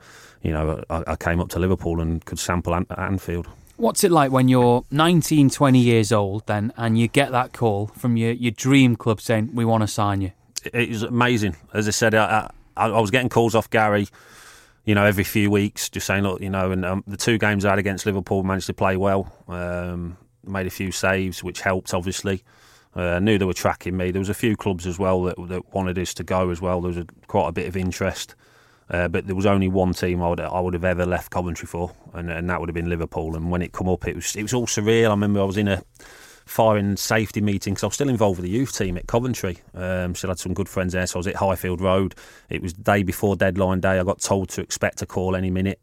you 0.42 0.52
know 0.52 0.82
I, 0.90 1.04
I, 1.08 1.16
came 1.16 1.40
up 1.40 1.48
to 1.50 1.58
Liverpool 1.58 2.00
and 2.00 2.24
could 2.24 2.38
sample 2.38 2.74
An- 2.74 2.86
Anfield. 2.96 3.46
What's 3.76 4.02
it 4.02 4.10
like 4.10 4.32
when 4.32 4.48
you're 4.48 4.84
19, 4.90 5.50
20 5.50 5.78
years 5.78 6.10
old 6.10 6.46
then, 6.46 6.72
and 6.76 6.98
you 6.98 7.06
get 7.06 7.30
that 7.30 7.52
call 7.52 7.88
from 7.88 8.16
your, 8.16 8.32
your 8.32 8.50
dream 8.50 8.96
club 8.96 9.20
saying 9.20 9.50
we 9.54 9.64
want 9.64 9.82
to 9.82 9.86
sign 9.86 10.20
you? 10.20 10.32
It, 10.64 10.74
it 10.74 10.88
was 10.88 11.02
amazing. 11.04 11.56
As 11.72 11.86
I 11.86 11.92
said, 11.92 12.14
I, 12.14 12.50
I, 12.76 12.88
I, 12.88 13.00
was 13.00 13.10
getting 13.10 13.28
calls 13.28 13.54
off 13.54 13.70
Gary. 13.70 14.08
You 14.88 14.94
know, 14.94 15.04
every 15.04 15.24
few 15.24 15.50
weeks, 15.50 15.90
just 15.90 16.06
saying, 16.06 16.22
look, 16.22 16.40
you 16.40 16.48
know, 16.48 16.70
and 16.70 16.82
um, 16.82 17.04
the 17.06 17.18
two 17.18 17.36
games 17.36 17.66
I 17.66 17.68
had 17.68 17.78
against 17.78 18.06
Liverpool 18.06 18.42
managed 18.42 18.68
to 18.68 18.72
play 18.72 18.96
well, 18.96 19.30
um, 19.46 20.16
made 20.42 20.66
a 20.66 20.70
few 20.70 20.92
saves, 20.92 21.44
which 21.44 21.60
helped, 21.60 21.92
obviously. 21.92 22.42
Uh, 22.96 23.02
I 23.02 23.18
knew 23.18 23.36
they 23.36 23.44
were 23.44 23.52
tracking 23.52 23.98
me. 23.98 24.12
There 24.12 24.18
was 24.18 24.30
a 24.30 24.34
few 24.34 24.56
clubs 24.56 24.86
as 24.86 24.98
well 24.98 25.24
that, 25.24 25.36
that 25.48 25.74
wanted 25.74 25.98
us 25.98 26.14
to 26.14 26.24
go 26.24 26.48
as 26.48 26.62
well. 26.62 26.80
There 26.80 26.88
was 26.88 26.96
a, 26.96 27.04
quite 27.26 27.48
a 27.48 27.52
bit 27.52 27.66
of 27.66 27.76
interest, 27.76 28.34
uh, 28.88 29.08
but 29.08 29.26
there 29.26 29.36
was 29.36 29.44
only 29.44 29.68
one 29.68 29.92
team 29.92 30.22
I 30.22 30.30
would 30.30 30.40
I 30.40 30.58
would 30.58 30.72
have 30.72 30.86
ever 30.86 31.04
left 31.04 31.30
Coventry 31.30 31.66
for, 31.66 31.92
and, 32.14 32.30
and 32.30 32.48
that 32.48 32.58
would 32.58 32.70
have 32.70 32.74
been 32.74 32.88
Liverpool. 32.88 33.36
And 33.36 33.50
when 33.50 33.60
it 33.60 33.72
come 33.72 33.90
up, 33.90 34.08
it 34.08 34.14
was 34.14 34.34
it 34.36 34.42
was 34.42 34.54
all 34.54 34.66
surreal. 34.66 35.08
I 35.08 35.10
remember 35.10 35.40
I 35.40 35.44
was 35.44 35.58
in 35.58 35.68
a 35.68 35.82
firing 36.48 36.96
safety 36.96 37.40
meeting 37.40 37.74
because 37.74 37.84
I 37.84 37.86
was 37.88 37.94
still 37.94 38.08
involved 38.08 38.38
with 38.38 38.44
the 38.44 38.56
youth 38.56 38.76
team 38.76 38.96
at 38.96 39.06
Coventry. 39.06 39.58
Um, 39.74 40.14
still 40.14 40.30
had 40.30 40.38
some 40.38 40.54
good 40.54 40.68
friends 40.68 40.94
there, 40.94 41.06
so 41.06 41.18
I 41.18 41.20
was 41.20 41.26
at 41.26 41.36
Highfield 41.36 41.80
Road. 41.80 42.14
It 42.48 42.62
was 42.62 42.72
day 42.72 43.02
before 43.02 43.36
deadline 43.36 43.80
day. 43.80 43.98
I 43.98 44.04
got 44.04 44.20
told 44.20 44.48
to 44.50 44.62
expect 44.62 45.02
a 45.02 45.06
call 45.06 45.36
any 45.36 45.50
minute. 45.50 45.80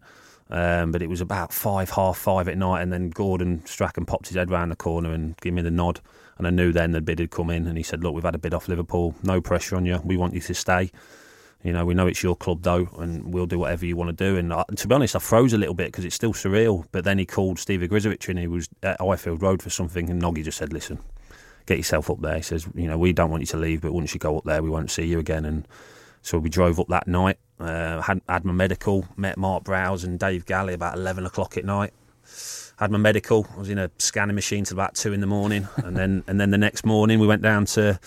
Um, 0.49 0.91
but 0.91 1.01
it 1.01 1.09
was 1.09 1.21
about 1.21 1.51
five, 1.51 1.89
half 1.89 2.17
five 2.17 2.47
at 2.47 2.57
night, 2.57 2.81
and 2.81 2.93
then 2.93 3.09
Gordon 3.09 3.65
Strachan 3.65 4.05
popped 4.05 4.27
his 4.27 4.37
head 4.37 4.51
round 4.51 4.71
the 4.71 4.75
corner 4.75 5.11
and 5.11 5.35
gave 5.37 5.53
me 5.53 5.63
the 5.63 5.71
nod. 5.71 6.01
And 6.37 6.45
I 6.45 6.51
knew 6.51 6.71
then 6.71 6.91
the 6.91 7.01
bid 7.01 7.19
had 7.19 7.31
come 7.31 7.49
in, 7.49 7.65
and 7.65 7.77
he 7.77 7.83
said, 7.83 8.03
"Look, 8.03 8.13
we've 8.13 8.23
had 8.23 8.35
a 8.35 8.39
bid 8.39 8.53
off 8.53 8.67
Liverpool. 8.67 9.15
No 9.23 9.41
pressure 9.41 9.75
on 9.75 9.85
you. 9.85 9.99
We 10.03 10.17
want 10.17 10.35
you 10.35 10.41
to 10.41 10.53
stay. 10.53 10.91
You 11.65 11.73
know, 11.73 11.83
we 11.83 11.95
know 11.95 12.05
it's 12.05 12.21
your 12.21 12.35
club 12.35 12.61
though, 12.61 12.87
and 12.99 13.33
we'll 13.33 13.47
do 13.47 13.57
whatever 13.57 13.87
you 13.87 13.95
want 13.95 14.15
to 14.15 14.23
do." 14.23 14.37
And 14.37 14.53
I, 14.53 14.63
to 14.75 14.87
be 14.87 14.93
honest, 14.93 15.15
I 15.15 15.19
froze 15.19 15.51
a 15.51 15.57
little 15.57 15.73
bit 15.73 15.87
because 15.87 16.05
it's 16.05 16.13
still 16.13 16.31
surreal. 16.31 16.85
But 16.91 17.05
then 17.05 17.17
he 17.17 17.25
called 17.25 17.57
Steve 17.57 17.81
Ogrizovic, 17.81 18.29
and 18.29 18.37
he 18.37 18.47
was 18.47 18.69
at 18.83 19.01
Highfield 19.01 19.41
Road 19.41 19.63
for 19.63 19.71
something, 19.71 20.09
and 20.11 20.21
Noggy 20.21 20.43
just 20.43 20.59
said, 20.59 20.71
"Listen, 20.71 20.99
get 21.65 21.77
yourself 21.77 22.11
up 22.11 22.21
there." 22.21 22.35
He 22.35 22.43
says, 22.43 22.67
"You 22.75 22.87
know, 22.87 22.99
we 22.99 23.13
don't 23.13 23.31
want 23.31 23.41
you 23.41 23.47
to 23.47 23.57
leave, 23.57 23.81
but 23.81 23.93
once 23.93 24.13
you 24.13 24.19
go 24.19 24.37
up 24.37 24.43
there, 24.43 24.61
we 24.61 24.69
won't 24.69 24.91
see 24.91 25.05
you 25.05 25.17
again." 25.17 25.43
And 25.43 25.67
so 26.21 26.37
we 26.37 26.49
drove 26.49 26.79
up 26.79 26.87
that 26.89 27.07
night. 27.07 27.39
Uh, 27.59 27.99
had 28.01 28.21
had 28.29 28.45
my 28.45 28.53
medical, 28.53 29.07
met 29.17 29.35
Mark 29.35 29.63
Browse 29.63 30.03
and 30.03 30.19
Dave 30.19 30.45
Galley 30.45 30.75
about 30.75 30.95
eleven 30.95 31.25
o'clock 31.25 31.57
at 31.57 31.65
night 31.65 31.93
had 32.77 32.91
my 32.91 32.97
medical. 32.97 33.47
I 33.55 33.59
was 33.59 33.69
in 33.69 33.77
a 33.77 33.89
scanning 33.97 34.35
machine 34.35 34.65
till 34.65 34.75
about 34.75 34.95
two 34.95 35.13
in 35.13 35.21
the 35.21 35.27
morning, 35.27 35.67
and 35.77 35.95
then 35.95 36.23
and 36.27 36.39
then 36.39 36.51
the 36.51 36.57
next 36.57 36.85
morning 36.85 37.19
we 37.19 37.27
went 37.27 37.41
down 37.41 37.65
to 37.65 37.99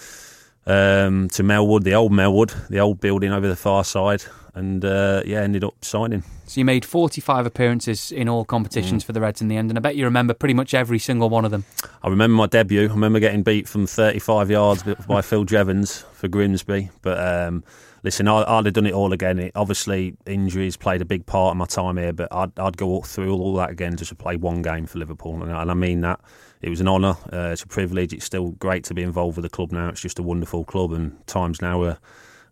um, 0.69 1.29
to 1.31 1.43
Melwood, 1.43 1.82
the 1.82 1.94
old 1.94 2.12
Melwood, 2.12 2.69
the 2.69 2.79
old 2.79 3.00
building 3.00 3.32
over 3.32 3.49
the 3.49 3.56
far 3.56 3.85
side, 3.85 4.23
and 4.55 4.85
uh, 4.85 5.23
yeah, 5.25 5.41
ended 5.41 5.65
up 5.65 5.82
signing. 5.82 6.23
So 6.47 6.61
you 6.61 6.65
made 6.65 6.85
45 6.85 7.47
appearances 7.47 8.12
in 8.12 8.29
all 8.29 8.44
competitions 8.44 9.03
mm. 9.03 9.06
for 9.06 9.12
the 9.12 9.20
Reds 9.20 9.41
in 9.41 9.49
the 9.49 9.56
end, 9.56 9.70
and 9.70 9.79
I 9.79 9.81
bet 9.81 9.97
you 9.97 10.05
remember 10.05 10.35
pretty 10.35 10.55
much 10.55 10.75
every 10.75 10.99
single 10.99 11.31
one 11.31 11.44
of 11.44 11.50
them. 11.50 11.65
I 12.03 12.09
remember 12.09 12.37
my 12.37 12.47
debut. 12.47 12.88
I 12.88 12.93
remember 12.93 13.19
getting 13.19 13.43
beat 13.43 13.67
from 13.67 13.87
35 13.87 14.50
yards 14.50 14.82
by 15.06 15.23
Phil 15.23 15.44
Jevons 15.44 16.05
for 16.12 16.29
Grimsby, 16.29 16.91
but. 17.03 17.19
Um, 17.19 17.64
listen, 18.02 18.28
I, 18.28 18.57
would 18.57 18.67
have 18.67 18.75
done 18.75 18.87
it 18.87 18.95
all 18.95 19.12
again. 19.12 19.38
It, 19.38 19.52
obviously, 19.55 20.17
injuries 20.26 20.76
played 20.76 21.02
a 21.02 21.05
big 21.05 21.26
part 21.26 21.52
of 21.52 21.57
my 21.57 21.67
time 21.67 21.97
here, 21.97 22.12
but 22.12 22.28
I'd, 22.33 22.59
I'd 22.59 22.76
go 22.76 23.00
through 23.02 23.33
all, 23.33 23.55
that 23.57 23.71
again 23.71 23.97
just 23.97 24.11
to 24.11 24.14
play 24.14 24.37
one 24.37 24.62
game 24.62 24.87
for 24.87 24.99
Liverpool, 24.99 25.43
and, 25.43 25.50
and 25.50 25.71
I 25.71 25.75
mean 25.75 26.00
that. 26.02 26.21
It 26.61 26.71
was 26.71 26.81
an 26.81 26.88
honour. 26.88 27.17
Uh, 27.33 27.50
it's 27.52 27.62
a 27.62 27.69
privilege. 27.69 28.12
It's 28.12 28.25
still 28.25 28.50
great 28.50 28.83
to 28.85 28.95
be 28.95 29.02
involved 29.02 29.37
with 29.37 29.45
the 29.45 29.49
club 29.49 29.71
now. 29.71 29.90
It's 29.90 30.00
just 30.00 30.19
a 30.19 30.25
wonderful 30.25 30.64
club, 30.64 30.93
and 30.93 31.25
times 31.28 31.62
now 31.62 31.83
are, 31.83 31.99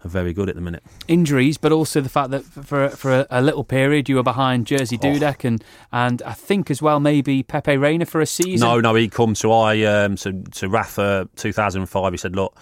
are 0.05 0.09
very 0.09 0.33
good 0.33 0.49
at 0.49 0.55
the 0.55 0.61
minute. 0.61 0.85
Injuries, 1.09 1.59
but 1.59 1.73
also 1.73 2.01
the 2.01 2.09
fact 2.09 2.31
that 2.31 2.45
for 2.45 2.89
for 2.91 3.13
a, 3.13 3.27
a 3.31 3.43
little 3.43 3.65
period 3.65 4.09
you 4.09 4.17
were 4.17 4.23
behind 4.23 4.67
Jerzy 4.67 4.99
oh. 5.03 5.07
Dudek 5.07 5.45
and 5.45 5.63
and 5.91 6.23
I 6.23 6.35
think 6.35 6.71
as 6.71 6.81
well 6.81 7.01
maybe 7.01 7.43
Pepe 7.43 7.77
Reina 7.77 8.07
for 8.07 8.21
a 8.21 8.27
season. 8.27 8.67
No, 8.67 8.81
no, 8.81 8.95
he 8.95 9.09
come 9.09 9.35
to 9.35 9.53
I 9.53 9.83
um, 9.83 10.15
to 10.17 10.41
to 10.43 10.69
Rafa 10.69 11.29
2005. 11.35 12.13
He 12.13 12.17
said, 12.17 12.37
look 12.37 12.57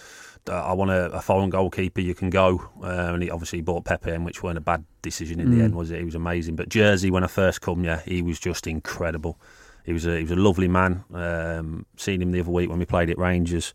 I 0.49 0.73
want 0.75 0.91
a, 0.91 1.11
a, 1.11 1.23
foreign 1.23 1.51
goalkeeper. 1.51 2.01
You 2.01 2.15
can 2.15 2.31
go, 2.31 2.69
uh, 2.83 3.13
and 3.15 3.23
he 3.23 3.31
obviously 3.31 3.61
bought 3.61 3.85
Pepe 3.85 4.11
in, 4.11 4.25
which 4.25 4.43
weren't 4.43 4.59
a 4.59 4.63
bad 4.63 4.85
decision 5.03 5.41
in 5.41 5.49
mm. 5.49 5.57
the 5.57 5.65
end, 5.65 5.75
was 5.75 5.91
it? 5.91 5.99
He 5.99 6.05
was 6.05 6.15
amazing. 6.15 6.57
But 6.57 6.69
Jerzy, 6.69 7.11
when 7.11 7.25
I 7.25 7.29
first 7.29 7.61
come, 7.61 7.85
yeah, 7.85 8.01
he 8.05 8.23
was 8.23 8.39
just 8.39 8.67
incredible. 8.67 9.39
He 9.85 9.93
was 9.93 10.07
a 10.07 10.17
he 10.17 10.23
was 10.23 10.33
a 10.33 10.37
lovely 10.37 10.69
man. 10.69 11.05
Um, 11.13 11.87
seen 11.97 12.21
him 12.21 12.33
the 12.33 12.41
other 12.41 12.51
week 12.51 12.69
when 12.69 12.79
we 12.79 12.85
played 12.85 13.11
at 13.11 13.19
Rangers 13.19 13.75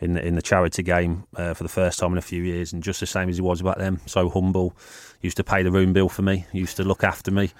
in 0.00 0.14
the, 0.14 0.26
in 0.26 0.34
the 0.34 0.42
charity 0.42 0.82
game 0.82 1.24
uh, 1.36 1.54
for 1.54 1.62
the 1.62 1.68
first 1.68 1.98
time 1.98 2.12
in 2.12 2.18
a 2.18 2.22
few 2.22 2.42
years, 2.42 2.72
and 2.72 2.82
just 2.82 3.00
the 3.00 3.06
same 3.06 3.28
as 3.28 3.36
he 3.36 3.42
was 3.42 3.62
back 3.62 3.78
then. 3.78 4.00
So 4.06 4.28
humble. 4.28 4.76
Used 5.20 5.36
to 5.38 5.44
pay 5.44 5.62
the 5.62 5.70
room 5.70 5.92
bill 5.92 6.08
for 6.08 6.22
me. 6.22 6.46
Used 6.52 6.76
to 6.76 6.84
look 6.84 7.02
after 7.02 7.30
me. 7.30 7.50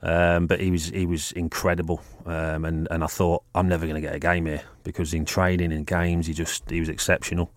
Um, 0.00 0.46
but 0.46 0.60
he 0.60 0.70
was 0.70 0.90
he 0.90 1.06
was 1.06 1.32
incredible, 1.32 2.00
um, 2.24 2.64
and 2.64 2.86
and 2.90 3.02
I 3.02 3.08
thought 3.08 3.42
I'm 3.54 3.68
never 3.68 3.84
going 3.84 4.00
to 4.00 4.06
get 4.06 4.14
a 4.14 4.20
game 4.20 4.46
here 4.46 4.62
because 4.84 5.12
in 5.12 5.24
training 5.24 5.72
in 5.72 5.82
games 5.84 6.28
he 6.28 6.34
just 6.34 6.70
he 6.70 6.78
was 6.78 6.88
exceptional 6.88 7.50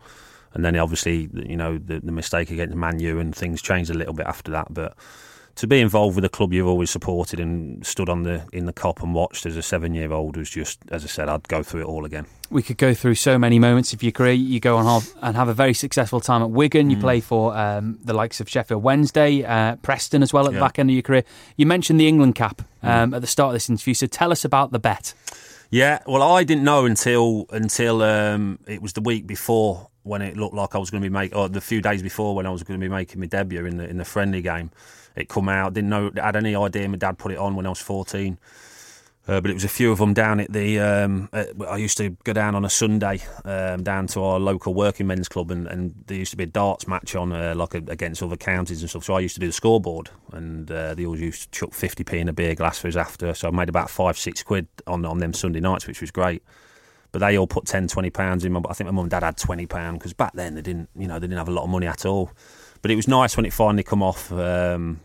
and 0.53 0.65
then 0.65 0.75
obviously 0.77 1.29
you 1.33 1.57
know 1.57 1.77
the, 1.77 1.99
the 1.99 2.11
mistake 2.11 2.51
against 2.51 2.75
Manu 2.75 3.19
and 3.19 3.35
things 3.35 3.61
changed 3.61 3.89
a 3.89 3.93
little 3.93 4.13
bit 4.13 4.27
after 4.27 4.51
that. 4.51 4.73
But 4.73 4.95
to 5.55 5.67
be 5.67 5.79
involved 5.79 6.15
with 6.15 6.25
a 6.25 6.29
club 6.29 6.53
you've 6.53 6.67
always 6.67 6.89
supported 6.89 7.39
and 7.39 7.85
stood 7.85 8.09
on 8.09 8.23
the 8.23 8.43
in 8.53 8.65
the 8.65 8.73
Kop 8.73 9.01
and 9.03 9.13
watched 9.13 9.45
as 9.45 9.57
a 9.57 9.61
seven 9.61 9.93
year 9.93 10.11
old 10.11 10.37
was 10.37 10.49
just 10.49 10.79
as 10.89 11.03
I 11.03 11.07
said 11.07 11.29
I'd 11.29 11.47
go 11.47 11.63
through 11.63 11.81
it 11.81 11.85
all 11.85 12.05
again. 12.05 12.25
We 12.49 12.61
could 12.61 12.77
go 12.77 12.93
through 12.93 13.15
so 13.15 13.39
many 13.39 13.59
moments 13.59 13.93
of 13.93 14.03
your 14.03 14.11
career. 14.11 14.33
You 14.33 14.59
go 14.59 14.75
on 14.75 14.85
have, 14.85 15.13
and 15.21 15.37
have 15.37 15.47
a 15.47 15.53
very 15.53 15.73
successful 15.73 16.19
time 16.19 16.41
at 16.41 16.51
Wigan. 16.51 16.89
You 16.89 16.97
mm. 16.97 17.01
play 17.01 17.21
for 17.21 17.55
um, 17.55 17.97
the 18.03 18.13
likes 18.13 18.41
of 18.41 18.49
Sheffield 18.49 18.83
Wednesday, 18.83 19.45
uh, 19.45 19.77
Preston 19.77 20.21
as 20.21 20.33
well 20.33 20.47
at 20.47 20.51
yeah. 20.51 20.59
the 20.59 20.65
back 20.65 20.77
end 20.77 20.89
of 20.89 20.93
your 20.93 21.01
career. 21.01 21.23
You 21.55 21.65
mentioned 21.65 21.97
the 21.97 22.09
England 22.09 22.35
cap 22.35 22.61
mm. 22.83 22.89
um, 22.89 23.11
mm. 23.11 23.15
at 23.15 23.21
the 23.21 23.27
start 23.27 23.49
of 23.49 23.53
this 23.53 23.69
interview. 23.69 23.93
So 23.93 24.05
tell 24.05 24.33
us 24.33 24.43
about 24.43 24.71
the 24.71 24.79
bet. 24.79 25.13
Yeah, 25.71 25.99
well, 26.05 26.21
I 26.21 26.43
didn't 26.43 26.65
know 26.65 26.85
until 26.85 27.45
until 27.49 28.01
um, 28.03 28.59
it 28.67 28.81
was 28.81 28.91
the 28.91 28.99
week 28.99 29.25
before 29.25 29.87
when 30.03 30.21
it 30.21 30.35
looked 30.35 30.53
like 30.53 30.75
I 30.75 30.77
was 30.77 30.91
going 30.91 31.01
to 31.01 31.09
be 31.09 31.13
making, 31.13 31.37
or 31.37 31.47
the 31.47 31.61
few 31.61 31.81
days 31.81 32.03
before 32.03 32.35
when 32.35 32.45
I 32.45 32.49
was 32.49 32.61
going 32.61 32.77
to 32.77 32.83
be 32.83 32.89
making 32.89 33.21
my 33.21 33.25
debut 33.25 33.65
in 33.65 33.77
the 33.77 33.89
in 33.89 33.97
the 33.97 34.03
friendly 34.03 34.41
game. 34.41 34.71
It 35.15 35.29
come 35.29 35.47
out. 35.47 35.73
Didn't 35.73 35.89
know. 35.89 36.11
Had 36.17 36.35
any 36.35 36.57
idea. 36.57 36.89
My 36.89 36.97
dad 36.97 37.17
put 37.17 37.31
it 37.31 37.37
on 37.37 37.55
when 37.55 37.65
I 37.65 37.69
was 37.69 37.79
fourteen. 37.79 38.37
Uh, 39.27 39.39
but 39.39 39.51
it 39.51 39.53
was 39.53 39.63
a 39.63 39.69
few 39.69 39.91
of 39.91 39.99
them 39.99 40.13
down 40.13 40.39
at 40.39 40.51
the. 40.51 40.79
Um, 40.79 41.29
at, 41.31 41.49
I 41.69 41.77
used 41.77 41.95
to 41.97 42.09
go 42.23 42.33
down 42.33 42.55
on 42.55 42.65
a 42.65 42.69
Sunday 42.69 43.19
um, 43.45 43.83
down 43.83 44.07
to 44.07 44.23
our 44.23 44.39
local 44.39 44.73
working 44.73 45.05
men's 45.05 45.29
club, 45.29 45.51
and, 45.51 45.67
and 45.67 45.93
there 46.07 46.17
used 46.17 46.31
to 46.31 46.37
be 46.37 46.45
a 46.45 46.47
darts 46.47 46.87
match 46.87 47.15
on, 47.15 47.31
uh, 47.31 47.53
like 47.55 47.75
a, 47.75 47.83
against 47.87 48.23
other 48.23 48.35
counties 48.35 48.81
and 48.81 48.89
stuff. 48.89 49.03
So 49.03 49.13
I 49.13 49.19
used 49.19 49.35
to 49.35 49.39
do 49.39 49.45
the 49.45 49.53
scoreboard, 49.53 50.09
and 50.31 50.69
uh, 50.71 50.95
they 50.95 51.05
always 51.05 51.21
used 51.21 51.43
to 51.43 51.59
chuck 51.59 51.73
fifty 51.73 52.03
p 52.03 52.17
in 52.17 52.29
a 52.29 52.33
beer 52.33 52.55
glass 52.55 52.79
for 52.79 52.87
us 52.87 52.95
after. 52.95 53.33
So 53.35 53.47
I 53.47 53.51
made 53.51 53.69
about 53.69 53.91
five, 53.91 54.17
six 54.17 54.41
quid 54.41 54.67
on 54.87 55.05
on 55.05 55.19
them 55.19 55.33
Sunday 55.33 55.59
nights, 55.59 55.85
which 55.85 56.01
was 56.01 56.09
great. 56.09 56.41
But 57.11 57.19
they 57.19 57.37
all 57.37 57.45
put 57.45 57.65
10, 57.65 57.89
20 57.89 58.09
pounds 58.09 58.45
in. 58.45 58.53
My, 58.53 58.61
I 58.69 58.73
think 58.73 58.85
my 58.85 58.91
mum 58.91 59.03
and 59.03 59.11
dad 59.11 59.23
had 59.23 59.37
twenty 59.37 59.67
pound 59.67 59.99
because 59.99 60.13
back 60.13 60.31
then 60.33 60.55
they 60.55 60.61
didn't, 60.61 60.89
you 60.95 61.07
know, 61.07 61.15
they 61.15 61.27
didn't 61.27 61.39
have 61.39 61.49
a 61.49 61.51
lot 61.51 61.65
of 61.65 61.69
money 61.69 61.85
at 61.85 62.05
all. 62.05 62.31
But 62.81 62.89
it 62.89 62.95
was 62.95 63.07
nice 63.07 63.37
when 63.37 63.45
it 63.45 63.53
finally 63.53 63.83
come 63.83 64.01
off. 64.01 64.31
Um, 64.31 65.01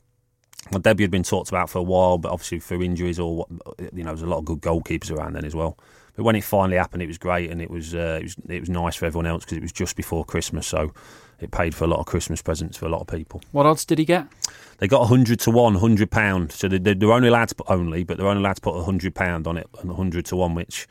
my 0.73 0.79
debut 0.79 1.05
had 1.05 1.11
been 1.11 1.23
talked 1.23 1.49
about 1.49 1.71
for 1.71 1.79
a 1.79 1.83
while, 1.83 2.19
but 2.19 2.33
obviously 2.33 2.61
through 2.61 2.83
injuries 2.83 3.19
or 3.19 3.37
what, 3.37 3.49
you 3.93 4.03
know, 4.03 4.05
there 4.05 4.13
was 4.13 4.23
a 4.23 4.27
lot 4.27 4.39
of 4.39 4.45
good 4.45 4.61
goalkeepers 4.61 5.11
around 5.11 5.35
then 5.35 5.45
as 5.45 5.55
well. 5.55 5.79
But 6.17 6.25
when 6.25 6.35
it 6.35 6.45
finally 6.45 6.79
happened, 6.79 7.03
it 7.03 7.07
was 7.07 7.19
great, 7.19 7.51
and 7.51 7.61
it 7.61 7.71
was 7.71 7.95
uh, 7.95 8.19
it 8.21 8.23
was 8.23 8.37
it 8.49 8.61
was 8.61 8.71
nice 8.71 8.97
for 8.97 9.05
everyone 9.05 9.27
else 9.27 9.45
because 9.45 9.59
it 9.59 9.63
was 9.63 9.73
just 9.73 9.97
before 9.97 10.25
Christmas, 10.25 10.67
so 10.67 10.93
it 11.41 11.51
paid 11.51 11.75
for 11.75 11.85
a 11.85 11.87
lot 11.87 12.01
of 12.01 12.07
Christmas 12.07 12.41
presents 12.41 12.79
for 12.79 12.87
a 12.87 12.89
lot 12.89 13.03
of 13.03 13.07
people. 13.07 13.43
What 13.53 13.67
odds 13.67 13.85
did 13.85 13.99
he 13.99 14.07
get? 14.07 14.27
They 14.79 14.89
got 14.89 15.07
hundred 15.07 15.41
to 15.41 15.51
one, 15.51 15.75
hundred 15.75 16.11
pound. 16.11 16.53
So 16.53 16.69
they, 16.69 16.79
they're 16.79 17.13
only 17.13 17.29
allowed 17.29 17.49
to 17.49 17.55
put 17.55 17.67
only, 17.69 18.03
but 18.03 18.17
they're 18.17 18.27
only 18.27 18.43
allowed 18.43 18.57
to 18.57 18.63
put 18.63 18.83
hundred 18.83 19.15
pound 19.15 19.47
on 19.47 19.59
it, 19.59 19.69
and 19.81 19.93
hundred 19.93 20.25
to 20.27 20.37
one. 20.37 20.55
Which 20.55 20.89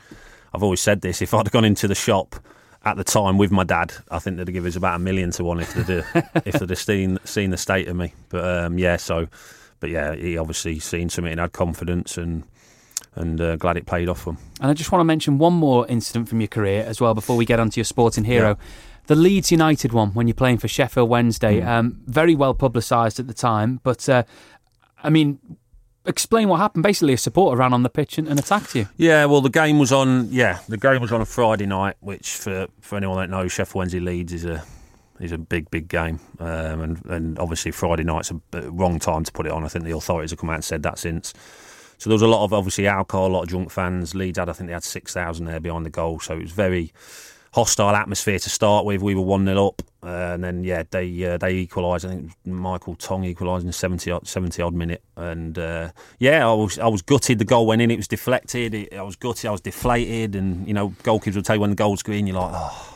I've 0.53 0.62
always 0.62 0.79
said 0.79 1.01
this: 1.01 1.24
if 1.24 1.34
I'd 1.34 1.50
gone 1.50 1.65
into 1.65 1.88
the 1.88 1.96
shop 1.96 2.36
at 2.84 2.98
the 2.98 3.03
time 3.03 3.39
with 3.39 3.51
my 3.51 3.63
dad, 3.63 3.94
I 4.12 4.20
think 4.20 4.38
they'd 4.38 4.53
give 4.53 4.67
us 4.67 4.75
about 4.75 4.98
a 4.98 5.00
million 5.00 5.32
to 5.32 5.44
one 5.44 5.60
if 5.60 5.74
they'd 5.74 6.03
if 6.46 6.60
they'd 6.60 6.70
have 6.70 6.77
seen 6.79 7.17
seen 7.25 7.50
the 7.50 7.58
state 7.58 7.88
of 7.88 7.96
me. 7.96 8.13
But 8.29 8.46
um, 8.46 8.77
yeah, 8.77 8.98
so 8.98 9.27
but 9.79 9.89
yeah, 9.89 10.15
he 10.15 10.38
obviously 10.38 10.79
seen 10.79 11.10
something 11.10 11.32
and 11.32 11.39
had 11.39 11.53
confidence 11.53 12.17
and 12.17 12.44
and 13.15 13.39
uh, 13.39 13.55
glad 13.55 13.77
it 13.77 13.86
played 13.86 14.10
off 14.10 14.22
for 14.22 14.32
him. 14.32 14.38
And 14.60 14.70
I 14.70 14.74
just 14.74 14.91
want 14.91 15.00
to 15.00 15.05
mention 15.05 15.38
one 15.38 15.53
more 15.53 15.88
incident 15.88 16.27
from 16.27 16.41
your 16.41 16.50
career 16.50 16.84
as 16.84 17.00
well 17.00 17.13
before 17.13 17.38
we 17.38 17.46
get 17.46 17.60
onto 17.60 17.79
your 17.79 17.86
sporting 17.86 18.25
hero. 18.25 18.50
Yeah. 18.50 18.65
The 19.08 19.15
Leeds 19.15 19.51
United 19.51 19.94
one 19.94 20.10
when 20.10 20.27
you're 20.27 20.36
playing 20.36 20.58
for 20.58 20.67
Sheffield 20.67 21.10
Wednesday, 21.10 21.62
mm. 21.62 21.67
um, 21.67 22.01
very 22.08 22.36
well 22.36 22.53
publicised 22.53 23.20
at 23.20 23.27
the 23.27 23.34
time. 23.34 23.79
But 23.84 24.10
uh, 24.10 24.24
I 25.03 25.10
mean, 25.10 25.39
explain 26.05 26.50
what 26.50 26.60
happened. 26.60 26.84
Basically, 26.84 27.13
a 27.13 27.17
supporter 27.17 27.58
ran 27.58 27.72
on 27.72 27.84
the 27.84 27.89
pitch 27.89 28.17
and, 28.17 28.27
and, 28.27 28.39
attacked 28.39 28.75
you. 28.75 28.88
Yeah, 28.98 29.25
well, 29.25 29.41
the 29.41 29.50
game 29.50 29.79
was 29.79 29.91
on. 29.91 30.29
Yeah, 30.32 30.60
the 30.67 30.77
game 30.77 31.01
was 31.01 31.12
on 31.12 31.22
a 31.22 31.25
Friday 31.25 31.67
night, 31.67 31.96
which 32.00 32.32
for 32.32 32.67
for 32.82 32.96
anyone 32.98 33.17
that 33.17 33.29
knows, 33.29 33.51
Sheffield 33.51 33.75
Wednesday 33.75 34.00
Leeds 34.00 34.34
is 34.34 34.46
a 34.46 34.63
is 35.19 35.31
a 35.31 35.38
big, 35.38 35.69
big 35.72 35.88
game, 35.88 36.19
um, 36.39 36.81
and 36.81 37.05
and 37.05 37.39
obviously 37.39 37.72
Friday 37.72 38.03
night's 38.03 38.31
a 38.31 38.39
wrong 38.72 39.00
time 39.00 39.24
to 39.24 39.31
put 39.31 39.45
it 39.45 39.51
on. 39.51 39.63
I 39.63 39.67
think 39.67 39.86
the 39.86 39.95
authorities 39.95 40.31
have 40.31 40.39
come 40.39 40.50
out 40.50 40.55
and 40.55 40.63
said 40.63 40.84
that 40.84 41.00
since. 41.00 41.34
So 41.98 42.10
there 42.10 42.15
was 42.15 42.22
a 42.22 42.27
lot 42.27 42.43
of 42.43 42.53
obviously 42.53 42.88
alcohol, 42.88 43.27
a 43.27 43.34
lot 43.34 43.43
of 43.43 43.50
drunk 43.50 43.72
fans. 43.72 44.13
Leeds 44.13 44.38
had, 44.38 44.50
I 44.50 44.53
think 44.53 44.67
they 44.67 44.74
had 44.74 44.84
six 44.84 45.13
thousand 45.13 45.45
there 45.45 45.60
behind 45.60 45.86
the 45.86 45.89
goal, 45.89 46.19
so 46.19 46.36
it 46.36 46.41
was 46.41 46.51
very 46.51 46.91
hostile 47.53 47.95
atmosphere 47.95 48.38
to 48.38 48.50
start 48.50 48.84
with. 48.84 49.01
We 49.01 49.15
were 49.15 49.22
one 49.22 49.45
0 49.45 49.67
up, 49.67 49.81
uh, 50.03 50.34
and 50.34 50.43
then 50.43 50.63
yeah, 50.65 50.84
they 50.91 51.25
uh, 51.25 51.38
they 51.38 51.53
equalised. 51.53 52.05
I 52.05 52.10
think 52.10 52.31
Michael 52.45 52.95
Tonge 52.95 53.27
equalised 53.27 53.65
in 53.65 53.72
70 53.72 54.12
odd, 54.12 54.27
70 54.27 54.62
odd 54.62 54.74
minute, 54.74 55.01
and 55.15 55.57
uh, 55.57 55.91
yeah, 56.19 56.48
I 56.48 56.53
was 56.53 56.77
I 56.77 56.88
was 56.88 57.01
gutted. 57.01 57.39
The 57.39 57.45
goal 57.45 57.65
went 57.65 57.81
in. 57.81 57.89
It 57.89 57.98
was 57.98 58.10
deflected. 58.10 58.74
It, 58.74 58.93
I 58.93 59.03
was 59.03 59.15
gutted. 59.15 59.45
I 59.45 59.51
was 59.51 59.62
deflated, 59.62 60.36
and 60.36 60.67
you 60.67 60.74
know, 60.74 60.89
goalkeepers 61.03 61.36
will 61.36 61.43
tell 61.43 61.55
you 61.55 61.62
when 61.62 61.69
the 61.69 61.77
goal's 61.77 62.03
green, 62.03 62.27
you're 62.27 62.36
like, 62.36 62.51
oh 62.53 62.95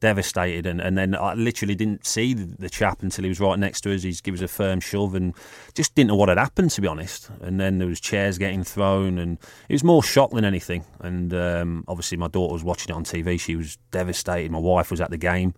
devastated. 0.00 0.66
And, 0.66 0.80
and 0.80 0.96
then 0.96 1.14
I 1.14 1.34
literally 1.34 1.74
didn't 1.74 2.06
see 2.06 2.34
the, 2.34 2.68
chap 2.68 3.02
until 3.02 3.22
he 3.24 3.28
was 3.28 3.40
right 3.40 3.58
next 3.58 3.82
to 3.82 3.94
us. 3.94 4.02
He 4.02 4.12
gives 4.22 4.42
us 4.42 4.50
a 4.50 4.52
firm 4.52 4.80
shove 4.80 5.14
and 5.14 5.34
just 5.74 5.94
didn't 5.94 6.08
know 6.08 6.16
what 6.16 6.28
had 6.28 6.38
happened, 6.38 6.70
to 6.72 6.80
be 6.80 6.88
honest. 6.88 7.30
And 7.40 7.58
then 7.60 7.78
there 7.78 7.88
was 7.88 8.00
chairs 8.00 8.38
getting 8.38 8.64
thrown, 8.64 9.18
and 9.18 9.38
it 9.68 9.72
was 9.72 9.84
more 9.84 10.02
shock 10.02 10.32
than 10.32 10.44
anything. 10.44 10.84
And 11.00 11.32
um, 11.32 11.84
obviously, 11.88 12.18
my 12.18 12.28
daughter 12.28 12.52
was 12.52 12.64
watching 12.64 12.94
it 12.94 12.96
on 12.96 13.04
TV. 13.04 13.38
She 13.40 13.56
was 13.56 13.78
devastated. 13.90 14.50
My 14.50 14.58
wife 14.58 14.90
was 14.90 15.00
at 15.00 15.10
the 15.10 15.16
game 15.16 15.54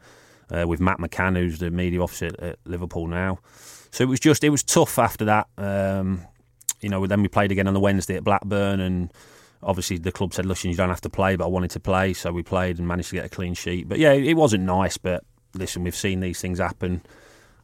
uh, 0.50 0.66
with 0.66 0.80
Matt 0.80 0.98
McCann, 0.98 1.36
who's 1.36 1.58
the 1.58 1.70
media 1.70 2.00
officer 2.00 2.26
at, 2.26 2.40
at, 2.40 2.58
Liverpool 2.64 3.06
now. 3.06 3.38
So 3.90 4.04
it 4.04 4.08
was 4.08 4.20
just 4.20 4.44
it 4.44 4.50
was 4.50 4.62
tough 4.62 4.98
after 4.98 5.24
that. 5.24 5.48
Um, 5.56 6.22
you 6.80 6.88
know, 6.88 7.06
then 7.06 7.22
we 7.22 7.28
played 7.28 7.50
again 7.50 7.66
on 7.66 7.74
the 7.74 7.80
Wednesday 7.80 8.16
at 8.16 8.24
Blackburn 8.24 8.80
and 8.80 9.12
obviously 9.62 9.98
the 9.98 10.12
club 10.12 10.34
said, 10.34 10.46
"Listen, 10.46 10.70
you 10.70 10.76
don't 10.76 10.88
have 10.88 11.00
to 11.02 11.10
play," 11.10 11.36
but 11.36 11.44
I 11.44 11.48
wanted 11.48 11.70
to 11.72 11.80
play, 11.80 12.12
so 12.12 12.32
we 12.32 12.42
played 12.42 12.78
and 12.78 12.86
managed 12.86 13.10
to 13.10 13.16
get 13.16 13.24
a 13.24 13.28
clean 13.28 13.54
sheet. 13.54 13.88
But 13.88 13.98
yeah, 13.98 14.12
it 14.12 14.34
wasn't 14.34 14.64
nice. 14.64 14.98
But 14.98 15.24
listen, 15.54 15.84
we've 15.84 15.96
seen 15.96 16.20
these 16.20 16.40
things 16.40 16.58
happen 16.58 17.02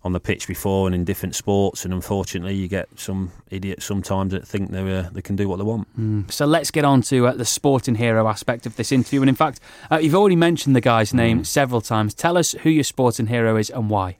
on 0.05 0.13
the 0.13 0.21
pitch 0.21 0.47
before 0.47 0.87
and 0.87 0.95
in 0.95 1.05
different 1.05 1.35
sports, 1.35 1.85
and 1.85 1.95
unfortunately, 1.95 2.55
you 2.55 2.69
get 2.69 2.89
some 2.99 3.33
idiots 3.51 3.87
sometimes 3.87 4.33
that 4.33 4.47
think 4.47 4.71
they 4.71 4.99
uh, 4.99 5.09
they 5.11 5.23
can 5.23 5.35
do 5.35 5.49
what 5.49 5.57
they 5.57 5.65
want. 5.65 5.89
Mm. 5.99 6.31
So 6.31 6.45
let's 6.45 6.71
get 6.71 6.85
on 6.85 7.03
to 7.03 7.29
uh, 7.29 7.33
the 7.33 7.45
sporting 7.45 7.95
hero 7.95 8.29
aspect 8.29 8.67
of 8.67 8.77
this 8.77 8.93
interview. 8.93 9.23
And 9.23 9.29
in 9.31 9.35
fact, 9.35 9.61
uh, 9.91 9.97
you've 9.97 10.15
already 10.15 10.37
mentioned 10.37 10.77
the 10.77 10.83
guy's 10.83 11.15
name 11.15 11.41
mm. 11.41 11.47
several 11.47 11.81
times. 11.81 12.15
Tell 12.15 12.37
us 12.37 12.53
who 12.53 12.71
your 12.71 12.85
sporting 12.85 13.29
hero 13.29 13.57
is 13.57 13.71
and 13.71 13.89
why. 13.89 14.19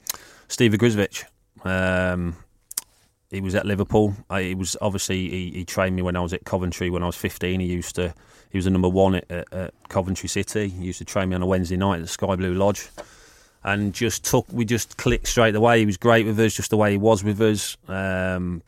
Steve 0.49 0.73
Ogrizovic. 0.73 1.25
Um, 1.65 2.37
he 3.31 3.41
was 3.41 3.55
at 3.55 3.67
Liverpool. 3.67 4.15
I, 4.31 4.43
he 4.43 4.55
was 4.55 4.77
obviously 4.81 5.29
he, 5.29 5.51
he, 5.51 5.65
trained 5.65 5.97
me 5.97 6.03
when 6.03 6.17
I 6.17 6.21
was 6.21 6.33
at 6.33 6.45
Coventry 6.45 6.91
when 6.91 7.03
I 7.03 7.07
was 7.07 7.17
15. 7.17 7.61
He 7.61 7.67
used 7.67 7.97
to 7.97 8.15
he 8.51 8.59
was 8.59 8.65
the 8.67 8.71
number 8.71 8.89
one 8.89 9.17
at, 9.17 9.31
at, 9.31 9.53
at, 9.53 9.75
Coventry 9.89 10.29
City. 10.29 10.69
He 10.69 10.85
used 10.85 10.99
to 10.99 11.05
train 11.05 11.29
me 11.29 11.35
on 11.35 11.43
a 11.43 11.47
Wednesday 11.47 11.77
night 11.77 11.97
at 11.97 12.03
the 12.03 12.09
Sky 12.09 12.37
Blue 12.37 12.55
Lodge, 12.55 12.89
and 13.65 13.93
just 13.93 14.25
took 14.25 14.47
we 14.53 14.65
just 14.65 14.97
clicked 14.97 15.27
straight 15.27 15.55
away. 15.55 15.81
He 15.81 15.87
was 15.87 15.97
great 15.97 16.27
with 16.27 16.39
us, 16.39 16.55
just 16.55 16.71
the 16.71 16.77
way 16.77 16.93
he 16.93 16.99
was 16.99 17.25
with 17.25 17.41
us. 17.41 17.77
Um, 17.89 18.63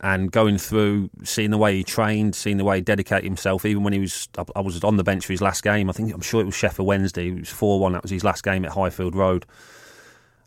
and 0.00 0.32
going 0.32 0.58
through, 0.58 1.10
seeing 1.22 1.50
the 1.50 1.58
way 1.58 1.76
he 1.76 1.84
trained, 1.84 2.34
seeing 2.34 2.56
the 2.56 2.64
way 2.64 2.76
he 2.76 2.80
dedicated 2.80 3.24
himself, 3.24 3.66
even 3.66 3.82
when 3.84 3.92
he 3.92 3.98
was, 3.98 4.26
I 4.56 4.60
was 4.60 4.82
on 4.82 4.96
the 4.96 5.04
bench 5.04 5.26
for 5.26 5.32
his 5.32 5.42
last 5.42 5.62
game. 5.62 5.90
I 5.90 5.92
think 5.92 6.12
I'm 6.12 6.22
sure 6.22 6.40
it 6.40 6.44
was 6.44 6.54
Sheffield 6.54 6.88
Wednesday. 6.88 7.28
It 7.28 7.40
was 7.40 7.50
four 7.50 7.78
one. 7.78 7.92
That 7.92 8.02
was 8.02 8.10
his 8.10 8.24
last 8.24 8.42
game 8.42 8.64
at 8.64 8.72
Highfield 8.72 9.14
Road 9.14 9.46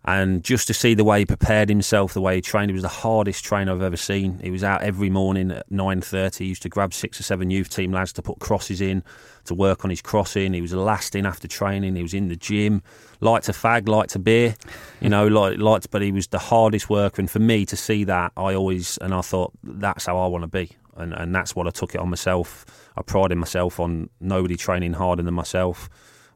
and 0.07 0.43
just 0.43 0.67
to 0.67 0.73
see 0.73 0.93
the 0.93 1.03
way 1.03 1.19
he 1.19 1.25
prepared 1.25 1.67
himself, 1.67 2.13
the 2.13 2.21
way 2.21 2.35
he 2.35 2.41
trained, 2.41 2.69
he 2.69 2.73
was 2.73 2.83
the 2.83 2.87
hardest 2.87 3.43
trainer 3.43 3.71
I've 3.71 3.81
ever 3.81 3.97
seen. 3.97 4.37
He 4.37 4.51
was 4.51 4.63
out 4.63 4.83
every 4.83 5.09
morning 5.09 5.49
at 5.49 5.69
nine 5.71 5.99
thirty. 5.99 6.43
He 6.43 6.49
used 6.49 6.61
to 6.61 6.69
grab 6.69 6.93
six 6.93 7.19
or 7.19 7.23
seven 7.23 7.49
youth 7.49 7.69
team 7.69 7.91
lads 7.91 8.13
to 8.13 8.21
put 8.21 8.37
crosses 8.37 8.81
in, 8.81 9.03
to 9.45 9.55
work 9.55 9.83
on 9.83 9.89
his 9.89 10.03
crossing. 10.03 10.53
He 10.53 10.61
was 10.61 10.73
last 10.73 11.15
in 11.15 11.25
after 11.25 11.47
training. 11.47 11.95
He 11.95 12.03
was 12.03 12.13
in 12.13 12.27
the 12.27 12.35
gym, 12.35 12.83
liked 13.19 13.49
a 13.49 13.51
fag, 13.51 13.89
liked 13.89 14.15
a 14.15 14.19
beer, 14.19 14.55
you 15.01 15.09
know, 15.09 15.25
like 15.25 15.57
liked. 15.57 15.89
But 15.89 16.03
he 16.03 16.11
was 16.11 16.27
the 16.27 16.37
hardest 16.39 16.87
worker, 16.87 17.19
and 17.19 17.29
for 17.29 17.39
me 17.39 17.65
to 17.65 17.75
see 17.75 18.03
that, 18.03 18.31
I 18.37 18.53
always 18.53 18.97
and 18.99 19.11
I 19.11 19.21
thought 19.21 19.53
that's 19.63 20.05
how 20.05 20.19
I 20.19 20.27
want 20.27 20.43
to 20.43 20.47
be, 20.47 20.69
and 20.97 21.13
and 21.13 21.33
that's 21.33 21.55
what 21.55 21.65
I 21.65 21.71
took 21.71 21.95
it 21.95 21.99
on 21.99 22.11
myself. 22.11 22.63
I 22.95 23.01
prided 23.01 23.39
myself 23.39 23.79
on 23.79 24.11
nobody 24.19 24.55
training 24.55 24.93
harder 24.93 25.23
than 25.23 25.33
myself 25.33 25.89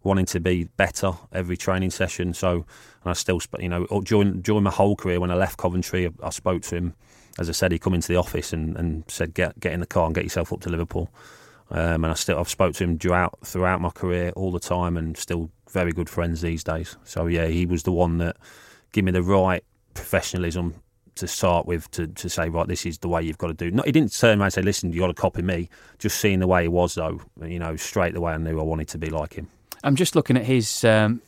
wanting 0.03 0.25
to 0.25 0.39
be 0.39 0.63
better 0.77 1.11
every 1.33 1.57
training 1.57 1.91
session. 1.91 2.33
So, 2.33 2.65
and 3.03 3.12
I 3.12 3.13
still, 3.13 3.39
you 3.60 3.70
know, 3.70 3.86
during 4.03 4.41
during 4.41 4.63
my 4.63 4.72
whole 4.72 4.96
career 4.96 5.20
when 5.20 5.32
I 5.32 5.36
left 5.36 5.58
Coventry, 5.58 6.10
I 6.22 6.29
spoke 6.29 6.62
to 6.63 6.75
him. 6.75 6.94
As 7.38 7.48
I 7.48 7.53
said, 7.53 7.72
he 7.72 7.79
come 7.79 7.94
into 7.94 8.10
the 8.10 8.18
office 8.18 8.51
and, 8.51 8.75
and 8.75 9.03
said, 9.08 9.34
"Get 9.34 9.60
get 9.60 9.74
in 9.74 9.79
the 9.79 9.88
car 9.88 10.06
and 10.06 10.15
get 10.15 10.24
yourself 10.24 10.51
up 10.51 10.62
to 10.62 10.70
Liverpool." 10.70 11.10
Um, 11.72 12.03
and 12.03 12.08
I 12.08 12.13
still 12.13 12.39
I've 12.39 12.50
spoke 12.50 12.74
to 12.75 12.84
him 12.84 12.98
throughout 12.98 13.38
throughout 13.46 13.79
my 13.79 13.89
career 13.89 14.32
all 14.36 14.51
the 14.51 14.60
time, 14.60 14.98
and 14.98 15.15
still 15.15 15.50
very 15.70 15.91
good 15.91 16.10
friends 16.10 16.41
these 16.41 16.63
days. 16.63 16.98
So 17.03 17.27
yeah, 17.27 17.46
he 17.46 17.65
was 17.65 17.84
the 17.84 17.91
one 17.91 18.18
that 18.18 18.36
gave 18.91 19.03
me 19.03 19.12
the 19.12 19.24
right 19.24 19.63
professionalism 19.94 20.75
to 21.15 21.27
start 21.27 21.65
with 21.65 21.91
to, 21.91 22.08
to 22.08 22.29
say 22.29 22.50
right 22.50 22.68
this 22.68 22.86
is 22.86 22.98
the 23.00 23.08
way 23.08 23.22
you've 23.22 23.38
got 23.38 23.48
to 23.48 23.53
do. 23.53 23.72
No, 23.72 23.84
he 23.84 23.91
didn't 23.91 24.18
turn 24.18 24.39
around 24.39 24.48
and 24.48 24.53
say 24.53 24.62
listen 24.62 24.91
you 24.91 25.01
got 25.01 25.08
to 25.08 25.13
copy 25.13 25.41
me. 25.41 25.70
Just 26.00 26.20
seeing 26.20 26.39
the 26.39 26.48
way 26.48 26.63
he 26.63 26.68
was 26.68 26.96
though, 26.96 27.22
you 27.41 27.60
know, 27.60 27.75
straight 27.75 28.15
away 28.15 28.34
I 28.34 28.38
knew 28.38 28.60
I 28.60 28.63
wanted 28.63 28.88
to 28.89 28.98
be 28.98 29.10
like 29.10 29.34
him. 29.34 29.48
I'm 29.84 29.96
just 29.96 30.15
looking 30.15 30.38
at 30.38 30.46
his 30.46 30.84
um, 30.84 31.22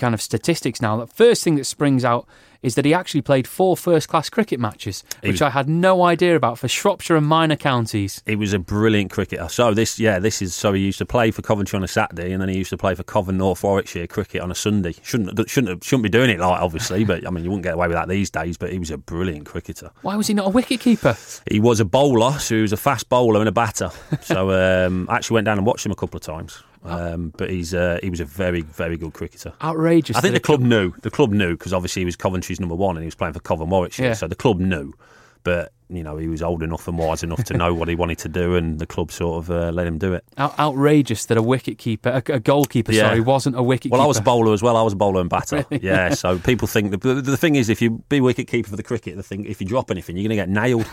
kind 0.00 0.14
of 0.14 0.20
statistics 0.20 0.80
now. 0.80 0.96
The 0.96 1.06
first 1.06 1.44
thing 1.44 1.54
that 1.54 1.64
springs 1.64 2.04
out 2.04 2.26
is 2.62 2.74
that 2.74 2.84
he 2.84 2.92
actually 2.92 3.22
played 3.22 3.46
four 3.46 3.76
first 3.76 4.08
class 4.08 4.28
cricket 4.28 4.60
matches, 4.60 5.02
which 5.22 5.32
was, 5.32 5.42
I 5.42 5.50
had 5.50 5.68
no 5.68 6.02
idea 6.02 6.36
about 6.36 6.58
for 6.58 6.68
Shropshire 6.68 7.16
and 7.16 7.26
minor 7.26 7.56
counties. 7.56 8.22
He 8.26 8.36
was 8.36 8.52
a 8.52 8.58
brilliant 8.58 9.10
cricketer. 9.10 9.48
So 9.48 9.72
this, 9.72 9.98
yeah, 9.98 10.18
this 10.18 10.42
is 10.42 10.54
so 10.54 10.72
he 10.72 10.82
used 10.82 10.98
to 10.98 11.06
play 11.06 11.30
for 11.30 11.42
Coventry 11.42 11.76
on 11.76 11.84
a 11.84 11.88
Saturday, 11.88 12.32
and 12.32 12.40
then 12.40 12.48
he 12.48 12.58
used 12.58 12.70
to 12.70 12.76
play 12.76 12.94
for 12.94 13.02
Covent 13.02 13.38
North 13.38 13.62
Warwickshire 13.62 14.06
cricket 14.06 14.42
on 14.42 14.50
a 14.50 14.54
Sunday. 14.54 14.94
Shouldn't 15.02 15.48
shouldn't 15.48 15.84
shouldn't 15.84 16.02
be 16.02 16.08
doing 16.08 16.30
it 16.30 16.38
like 16.38 16.60
obviously, 16.60 17.04
but 17.04 17.26
I 17.26 17.30
mean 17.30 17.44
you 17.44 17.50
wouldn't 17.50 17.64
get 17.64 17.74
away 17.74 17.88
with 17.88 17.96
that 17.96 18.08
these 18.08 18.30
days. 18.30 18.56
But 18.56 18.72
he 18.72 18.78
was 18.78 18.90
a 18.90 18.98
brilliant 18.98 19.46
cricketer. 19.46 19.90
Why 20.02 20.16
was 20.16 20.26
he 20.26 20.34
not 20.34 20.46
a 20.46 20.50
wicket 20.50 20.80
keeper? 20.80 21.16
He 21.50 21.60
was 21.60 21.80
a 21.80 21.84
bowler, 21.84 22.38
so 22.38 22.56
he 22.56 22.62
was 22.62 22.72
a 22.72 22.76
fast 22.76 23.08
bowler 23.08 23.40
and 23.40 23.48
a 23.48 23.52
batter. 23.52 23.90
So 24.20 24.50
um, 24.86 25.08
I 25.08 25.16
actually 25.16 25.34
went 25.36 25.46
down 25.46 25.58
and 25.58 25.66
watched 25.66 25.86
him 25.86 25.92
a 25.92 25.96
couple 25.96 26.18
of 26.18 26.22
times. 26.22 26.62
Um, 26.82 27.32
but 27.36 27.50
he's 27.50 27.74
uh, 27.74 27.98
he 28.02 28.08
was 28.08 28.20
a 28.20 28.24
very 28.24 28.62
very 28.62 28.96
good 28.96 29.12
cricketer. 29.12 29.52
Outrageous. 29.62 30.16
I 30.16 30.20
think 30.20 30.34
the 30.34 30.40
club 30.40 30.60
knew. 30.60 30.92
The 31.02 31.10
club 31.10 31.30
knew 31.30 31.56
because 31.56 31.72
obviously 31.72 32.00
he 32.00 32.06
was 32.06 32.16
Coventry's 32.16 32.58
number 32.60 32.74
one 32.74 32.96
and 32.96 33.02
he 33.02 33.06
was 33.06 33.14
playing 33.14 33.34
for 33.34 33.40
Covent 33.40 33.70
Warwickshire, 33.70 34.06
yeah. 34.06 34.12
so 34.14 34.26
the 34.26 34.34
club 34.34 34.58
knew. 34.58 34.94
But 35.42 35.72
you 35.90 36.02
know 36.02 36.16
he 36.16 36.28
was 36.28 36.42
old 36.42 36.62
enough 36.62 36.86
and 36.88 36.96
wise 36.98 37.22
enough 37.22 37.44
to 37.44 37.54
know 37.56 37.74
what 37.74 37.88
he 37.88 37.94
wanted 37.94 38.18
to 38.18 38.28
do, 38.28 38.54
and 38.56 38.78
the 38.78 38.86
club 38.86 39.10
sort 39.12 39.42
of 39.44 39.50
uh, 39.50 39.70
let 39.72 39.86
him 39.86 39.98
do 39.98 40.14
it. 40.14 40.24
Out- 40.38 40.58
outrageous 40.58 41.26
that 41.26 41.36
a 41.36 41.42
wicket 41.42 41.78
keeper, 41.78 42.08
a, 42.26 42.32
a 42.32 42.40
goalkeeper, 42.40 42.92
Yeah. 42.92 43.08
sorry, 43.08 43.20
wasn't 43.20 43.56
a 43.56 43.62
wicket 43.62 43.92
Well. 43.92 44.00
I 44.00 44.06
was 44.06 44.18
a 44.18 44.22
bowler 44.22 44.52
as 44.52 44.62
well. 44.62 44.76
I 44.76 44.82
was 44.82 44.92
a 44.92 44.96
bowler 44.96 45.20
and 45.20 45.28
batter. 45.30 45.64
Yeah, 45.70 46.10
so 46.14 46.38
people 46.38 46.68
think 46.68 46.90
the, 47.00 47.14
the 47.14 47.36
thing 47.36 47.54
is, 47.56 47.68
if 47.68 47.80
you 47.82 48.02
be 48.08 48.20
wicket 48.20 48.46
keeper 48.48 48.68
for 48.70 48.76
the 48.76 48.82
cricket, 48.82 49.16
the 49.16 49.22
thing 49.22 49.44
if 49.44 49.60
you 49.60 49.66
drop 49.66 49.90
anything, 49.90 50.16
you're 50.16 50.28
going 50.28 50.36
to 50.38 50.42
get 50.42 50.48
nailed. 50.48 50.86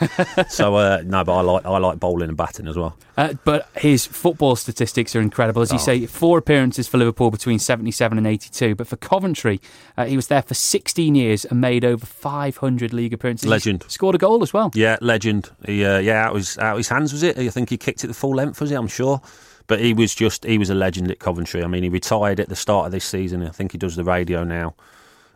so 0.50 0.76
uh, 0.76 1.02
no, 1.06 1.24
but 1.24 1.36
I 1.38 1.42
like 1.42 1.66
I 1.66 1.78
like 1.78 2.00
bowling 2.00 2.30
and 2.30 2.38
batting 2.38 2.68
as 2.68 2.78
well. 2.78 2.98
Uh, 3.18 3.34
but 3.46 3.70
his 3.78 4.06
football 4.06 4.56
statistics 4.56 5.16
are 5.16 5.22
incredible. 5.22 5.62
As 5.62 5.72
you 5.72 5.78
Oh. 5.78 5.82
say, 5.82 6.06
four 6.06 6.38
appearances 6.38 6.88
for 6.88 6.98
Liverpool 6.98 7.32
between 7.32 7.60
77 7.60 8.18
and 8.18 8.26
82. 8.28 8.76
But 8.76 8.88
for 8.88 8.96
Coventry, 8.96 9.60
uh, 9.98 10.06
he 10.06 10.16
was 10.16 10.28
there 10.28 10.42
for 10.42 10.54
16 10.54 11.16
years 11.16 11.44
and 11.46 11.60
made 11.62 11.84
over 11.84 12.06
500 12.06 12.94
league 12.94 13.14
appearances. 13.14 13.44
He 13.46 13.50
Legend. 13.50 13.86
scored 13.88 14.16
a 14.16 14.18
goal 14.18 14.42
as 14.44 14.54
well. 14.54 14.72
Yeah, 14.74 14.87
legend. 15.02 15.50
He, 15.66 15.84
uh, 15.84 16.00
yeah, 16.00 16.28
out 16.28 16.36
his 16.36 16.58
out 16.58 16.78
his 16.78 16.90
hands 16.90 17.12
was 17.12 17.24
it? 17.24 17.38
I 17.38 17.50
think 17.50 17.70
he 17.70 17.78
kicked 17.78 18.04
it 18.04 18.08
the 18.08 18.14
full 18.14 18.36
length 18.36 18.62
was 18.62 18.72
it? 18.72 18.76
I'm 18.76 18.88
sure. 18.88 19.22
But 19.68 19.82
he 19.82 19.94
was 19.94 20.16
just 20.16 20.46
he 20.46 20.58
was 20.58 20.70
a 20.70 20.76
legend 20.76 21.12
at 21.12 21.20
Coventry. 21.20 21.64
I 21.64 21.68
mean, 21.68 21.84
he 21.84 21.90
retired 21.90 22.40
at 22.40 22.50
the 22.50 22.56
start 22.56 22.86
of 22.86 22.92
this 22.92 23.06
season. 23.06 23.44
I 23.44 23.50
think 23.50 23.74
he 23.74 23.78
does 23.78 23.96
the 23.96 24.04
radio 24.04 24.44
now 24.44 24.76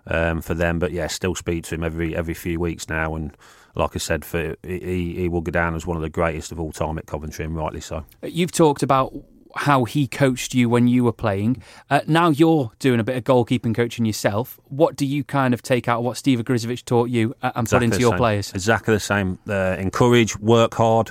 um, 0.07 0.41
for 0.41 0.53
them. 0.53 0.79
But 0.79 0.91
yeah, 0.91 1.07
still 1.07 1.35
speak 1.35 1.65
to 1.65 1.75
him 1.75 1.83
every 1.83 2.15
every 2.15 2.33
few 2.33 2.59
weeks 2.59 2.87
now. 2.87 3.15
And 3.15 3.35
like 3.75 3.95
I 3.95 3.99
said, 3.99 4.23
for 4.23 4.55
he 4.63 5.15
he 5.15 5.29
will 5.29 5.41
go 5.41 5.51
down 5.51 5.75
as 5.75 5.85
one 5.85 5.97
of 5.97 6.03
the 6.03 6.09
greatest 6.09 6.51
of 6.51 6.59
all 6.59 6.71
time 6.71 6.97
at 6.97 7.05
Coventry, 7.05 7.45
and 7.45 7.55
rightly 7.55 7.81
so. 7.81 8.05
You've 8.23 8.51
talked 8.51 8.83
about 8.83 9.13
how 9.55 9.83
he 9.85 10.07
coached 10.07 10.53
you 10.53 10.69
when 10.69 10.87
you 10.87 11.03
were 11.03 11.11
playing. 11.13 11.61
Uh, 11.89 12.01
now 12.07 12.29
you're 12.29 12.71
doing 12.79 12.99
a 12.99 13.03
bit 13.03 13.17
of 13.17 13.23
goalkeeping 13.23 13.75
coaching 13.75 14.05
yourself. 14.05 14.59
What 14.69 14.95
do 14.95 15.05
you 15.05 15.23
kind 15.23 15.53
of 15.53 15.61
take 15.61 15.87
out 15.87 15.99
of 15.99 16.05
what 16.05 16.17
Steve 16.17 16.39
Ogrizovic 16.39 16.85
taught 16.85 17.09
you 17.09 17.35
uh, 17.41 17.51
and 17.55 17.67
put 17.67 17.77
Exactly 17.83 17.85
into 17.85 17.99
your 17.99 18.11
same. 18.11 18.17
players? 18.17 18.53
Exactly 18.53 18.93
the 18.93 18.99
same. 18.99 19.39
Uh, 19.47 19.75
encourage, 19.77 20.37
work 20.39 20.73
hard, 20.73 21.09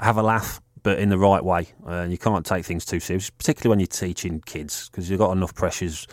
have 0.00 0.16
a 0.16 0.22
laugh, 0.22 0.60
but 0.82 0.98
in 0.98 1.08
the 1.08 1.18
right 1.18 1.44
way. 1.44 1.68
Uh, 1.86 2.06
you 2.08 2.18
can't 2.18 2.44
take 2.44 2.64
things 2.64 2.84
too 2.84 3.00
serious, 3.00 3.30
particularly 3.30 3.70
when 3.70 3.80
you're 3.80 3.86
teaching 3.86 4.40
kids, 4.46 4.88
because 4.90 5.08
you've 5.08 5.18
got 5.18 5.32
enough 5.32 5.54
pressures, 5.54 6.06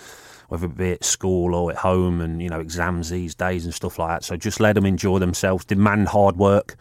whether 0.49 0.65
it 0.65 0.77
be 0.77 0.91
at 0.91 1.03
school 1.03 1.55
or 1.55 1.71
at 1.71 1.77
home, 1.77 2.21
and 2.21 2.41
you 2.41 2.49
know 2.49 2.59
exams 2.59 3.09
these 3.09 3.35
days 3.35 3.65
and 3.65 3.73
stuff 3.73 3.99
like 3.99 4.09
that. 4.09 4.23
So 4.23 4.35
just 4.37 4.59
let 4.59 4.73
them 4.73 4.85
enjoy 4.85 5.19
themselves. 5.19 5.65
Demand 5.65 6.07
hard 6.09 6.37
work. 6.37 6.75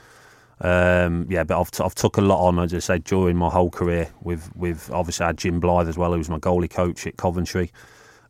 Um, 0.62 1.26
yeah, 1.30 1.44
but 1.44 1.58
I've, 1.58 1.70
t- 1.70 1.82
I've 1.82 1.94
took 1.94 2.18
a 2.18 2.20
lot 2.20 2.46
on, 2.46 2.58
as 2.58 2.74
I 2.74 2.78
say, 2.80 2.98
during 2.98 3.36
my 3.36 3.48
whole 3.48 3.70
career. 3.70 4.10
With 4.22 4.54
with 4.54 4.90
obviously 4.92 5.24
I 5.24 5.28
had 5.28 5.38
Jim 5.38 5.60
Blyth 5.60 5.88
as 5.88 5.96
well, 5.96 6.12
who 6.12 6.18
was 6.18 6.28
my 6.28 6.38
goalie 6.38 6.70
coach 6.70 7.06
at 7.06 7.16
Coventry, 7.16 7.70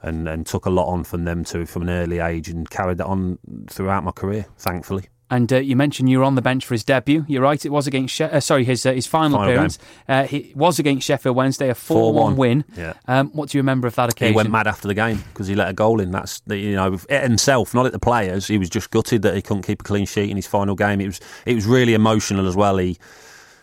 and 0.03 0.29
and 0.29 0.47
took 0.47 0.67
a 0.67 0.71
lot 0.71 0.87
on 0.87 1.05
from 1.05 1.25
them 1.25 1.45
too 1.45 1.67
from 1.67 1.83
an 1.83 1.91
early 1.91 2.21
age, 2.21 2.49
and 2.49 2.69
carried 2.71 2.99
that 2.99 3.07
on 3.07 3.39
throughout 3.69 4.05
my 4.05 4.13
career. 4.13 4.47
Thankfully. 4.59 5.07
And 5.33 5.53
uh, 5.53 5.59
you 5.59 5.77
mentioned 5.77 6.11
you 6.11 6.19
were 6.19 6.25
on 6.25 6.35
the 6.35 6.43
bench 6.43 6.67
for 6.67 6.75
his 6.75 6.83
debut. 6.83 7.25
You're 7.29 7.43
right; 7.43 7.65
it 7.65 7.69
was 7.71 7.87
against 7.87 8.15
she- 8.15 8.25
uh, 8.25 8.41
sorry 8.41 8.65
his 8.65 8.85
uh, 8.85 8.93
his 8.93 9.07
final, 9.07 9.39
Final 9.39 9.53
appearance. 9.53 9.79
Uh, 10.09 10.25
he 10.25 10.53
was 10.57 10.81
against 10.81 11.07
Sheffield 11.07 11.37
Wednesday, 11.37 11.69
a 11.69 11.75
four-one 11.77 12.37
win. 12.37 12.65
Yeah. 12.77 12.95
Um, 13.07 13.31
what 13.31 13.49
do 13.49 13.57
you 13.59 13.61
remember 13.61 13.87
of 13.87 13.95
that 13.95 14.11
occasion? 14.13 14.33
He 14.33 14.37
went 14.37 14.51
mad 14.51 14.67
after 14.67 14.89
the 14.89 14.95
game 14.95 15.23
because 15.33 15.47
he 15.47 15.55
let 15.55 15.69
a 15.69 15.73
goal 15.73 16.01
in. 16.01 16.11
That's 16.11 16.41
the, 16.41 16.57
you 16.59 16.75
know 16.75 16.99
himself, 17.09 17.75
not 17.75 17.87
at 17.87 17.93
the 17.93 18.01
players. 18.01 18.49
He 18.49 18.59
was 18.59 18.69
just 18.69 18.91
gutted 18.91 19.23
that 19.23 19.37
he 19.37 19.43
couldn't 19.43 19.63
keep 19.63 19.83
a 19.83 19.85
clean 19.85 20.05
sheet 20.05 20.31
in 20.31 20.37
his 20.37 20.49
final 20.49 20.75
game. 20.75 21.01
It 21.01 21.07
was 21.07 21.21
it 21.47 21.55
was 21.55 21.65
really 21.65 21.95
emotional 21.95 22.49
as 22.49 22.57
well. 22.57 22.79
He 22.79 22.99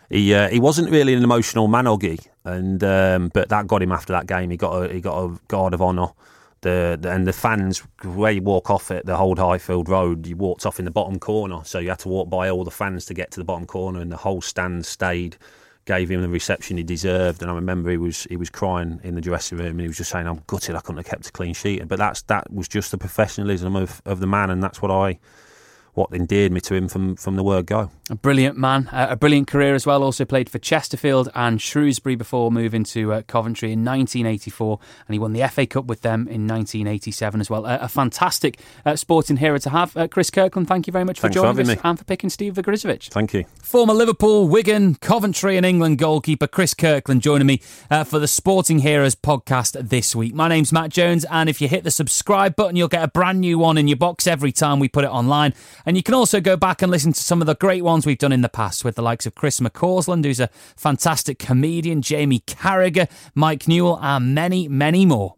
he 0.09 0.33
uh, 0.33 0.47
he 0.47 0.62
wasn't 0.62 0.89
really 0.89 1.13
an 1.15 1.24
emotional 1.24 1.67
man, 1.67 1.83
Oggy, 1.83 2.25
and 2.45 2.81
um, 2.81 3.27
but 3.33 3.50
that 3.50 3.67
got 3.67 3.81
him 3.81 3.91
after 3.91 4.13
that 4.13 4.25
game. 4.25 4.51
He 4.51 4.57
got 4.57 4.71
a 4.86 4.93
he 4.93 5.01
got 5.01 5.17
a 5.21 5.38
guard 5.50 5.74
of 5.74 5.81
honour. 5.81 6.07
The, 6.67 6.97
the 7.00 7.12
and 7.12 7.25
the 7.25 7.31
fans 7.31 7.79
where 8.03 8.33
you 8.33 8.41
walk 8.41 8.69
off 8.69 8.91
at 8.91 9.05
the 9.05 9.17
Old 9.17 9.39
Highfield 9.39 9.88
Road, 9.88 10.27
you 10.27 10.36
walked 10.36 10.65
off 10.65 10.79
in 10.79 10.86
the 10.86 10.91
bottom 10.91 11.17
corner, 11.17 11.62
so 11.63 11.79
you 11.79 11.88
had 11.88 12.00
to 12.00 12.09
walk 12.09 12.29
by 12.29 12.50
all 12.50 12.65
the 12.65 12.71
fans 12.71 13.05
to 13.05 13.13
get 13.13 13.31
to 13.31 13.39
the 13.39 13.45
bottom 13.45 13.65
corner, 13.65 14.01
and 14.01 14.12
the 14.12 14.17
whole 14.17 14.41
stand 14.41 14.86
stayed 14.86 15.38
gave 15.86 16.12
him 16.12 16.21
the 16.21 16.27
reception 16.27 16.75
he 16.75 16.83
deserved. 16.83 17.41
And 17.41 17.50
I 17.50 17.53
remember 17.53 17.89
he 17.89 17.95
was 17.95 18.25
he 18.25 18.36
was 18.36 18.50
crying 18.50 19.00
in 19.03 19.15
the 19.15 19.21
dressing 19.21 19.57
room 19.57 19.71
and 19.71 19.81
he 19.81 19.88
was 19.88 19.95
just 19.95 20.12
saying, 20.12 20.27
"I'm 20.27 20.41
gutted 20.45 20.75
I 20.75 20.81
couldn't 20.81 20.97
have 20.97 21.05
kept 21.05 21.29
a 21.29 21.31
clean 21.31 21.53
sheet." 21.53 21.88
But 21.88 22.00
that's 22.00 22.21
that 22.24 22.51
was 22.51 22.67
just 22.67 22.91
the 22.91 22.97
professionalism 22.97 23.77
of, 23.77 24.01
of 24.05 24.19
the 24.19 24.27
man, 24.27 24.50
and 24.50 24.62
that's 24.62 24.81
what 24.81 24.91
I 24.91 25.19
what 25.98 26.12
endeared 26.13 26.51
me 26.51 26.62
to 26.62 26.75
him 26.75 26.88
from 26.88 27.16
from 27.16 27.36
the 27.36 27.44
word 27.44 27.66
go. 27.66 27.90
A 28.10 28.16
brilliant 28.16 28.55
man, 28.55 28.88
uh, 28.94 29.07
a 29.10 29.16
brilliant 29.18 29.48
career 29.48 29.74
as 29.74 29.86
well. 29.86 30.03
Also 30.03 30.24
played 30.25 30.48
for 30.50 30.60
Chesterfield 30.60 31.27
and 31.36 31.60
Shrewsbury 31.60 32.16
before 32.16 32.51
moving 32.51 32.83
to 32.86 33.12
uh, 33.12 33.22
Coventry 33.24 33.74
in 33.74 33.83
1984, 33.83 34.79
and 35.07 35.14
he 35.14 35.20
won 35.20 35.33
the 35.33 35.46
FA 35.50 35.66
Cup 35.66 35.86
with 35.86 36.03
them 36.03 36.22
in 36.27 36.48
1987 36.48 37.42
as 37.42 37.50
well. 37.50 37.66
Uh, 37.66 37.79
a 37.81 37.90
fantastic 37.90 38.60
uh, 38.86 38.96
sporting 38.96 39.38
hero 39.38 39.57
to 39.57 39.72
have. 39.72 39.98
Uh, 39.98 40.07
Chris 40.07 40.29
Kirkland, 40.29 40.68
thank 40.68 40.86
you 40.88 40.94
very 40.94 41.03
much 41.03 41.18
for 41.18 41.24
Thanks 41.24 41.36
for 41.36 41.42
joining 41.42 41.57
having 41.57 41.72
us 41.72 41.83
me. 41.83 41.90
and 41.90 41.98
for 42.00 42.05
picking 42.05 42.29
Steve 42.29 42.53
Ogrizovic. 42.53 43.10
Thank 43.10 43.33
you. 43.33 43.44
Former 43.62 43.94
Liverpool, 43.96 44.48
Wigan, 44.48 44.96
Coventry, 44.96 45.57
and 45.57 45.66
England 45.66 45.98
goalkeeper 45.98 46.48
Chris 46.48 46.75
Kirkland 46.75 47.24
joining 47.24 47.48
me 47.48 47.60
uh, 47.90 48.03
for 48.03 48.20
the 48.20 48.27
Sporting 48.27 48.79
Heroes 48.79 49.16
podcast 49.16 49.90
this 49.90 50.16
week. 50.16 50.33
My 50.36 50.48
name's 50.48 50.72
Matt 50.72 50.92
Jones, 50.92 51.25
and 51.25 51.50
if 51.50 51.60
you 51.60 51.68
hit 51.68 51.83
the 51.83 51.92
subscribe 51.92 52.55
button, 52.55 52.75
you'll 52.75 52.88
get 52.88 53.03
a 53.03 53.07
brand 53.10 53.42
new 53.42 53.57
one 53.57 53.77
in 53.77 53.88
your 53.88 53.98
box 53.98 54.27
every 54.27 54.51
time 54.51 54.79
we 54.79 54.88
put 54.88 55.03
it 55.03 55.10
online. 55.10 55.53
And 55.87 55.95
you 55.95 56.03
can 56.03 56.15
also 56.15 56.41
go 56.41 56.57
back 56.57 56.81
and 56.81 56.91
listen 56.91 57.13
to 57.13 57.19
some 57.21 57.39
of 57.39 57.45
the 57.45 57.55
great 57.55 57.81
ones 57.81 58.05
we've 58.05 58.17
done 58.17 58.33
in 58.33 58.41
the 58.41 58.50
past 58.50 58.83
with 58.83 58.95
the 58.95 59.01
likes 59.01 59.25
of 59.25 59.35
Chris 59.35 59.61
McCausland, 59.61 60.25
who's 60.25 60.41
a 60.41 60.50
fantastic 60.75 61.39
comedian, 61.39 62.01
Jamie 62.01 62.41
Carragher, 62.41 63.09
Mike 63.33 63.69
Newell, 63.69 63.97
and 64.01 64.35
many, 64.35 64.67
many 64.67 65.05
more. 65.05 65.36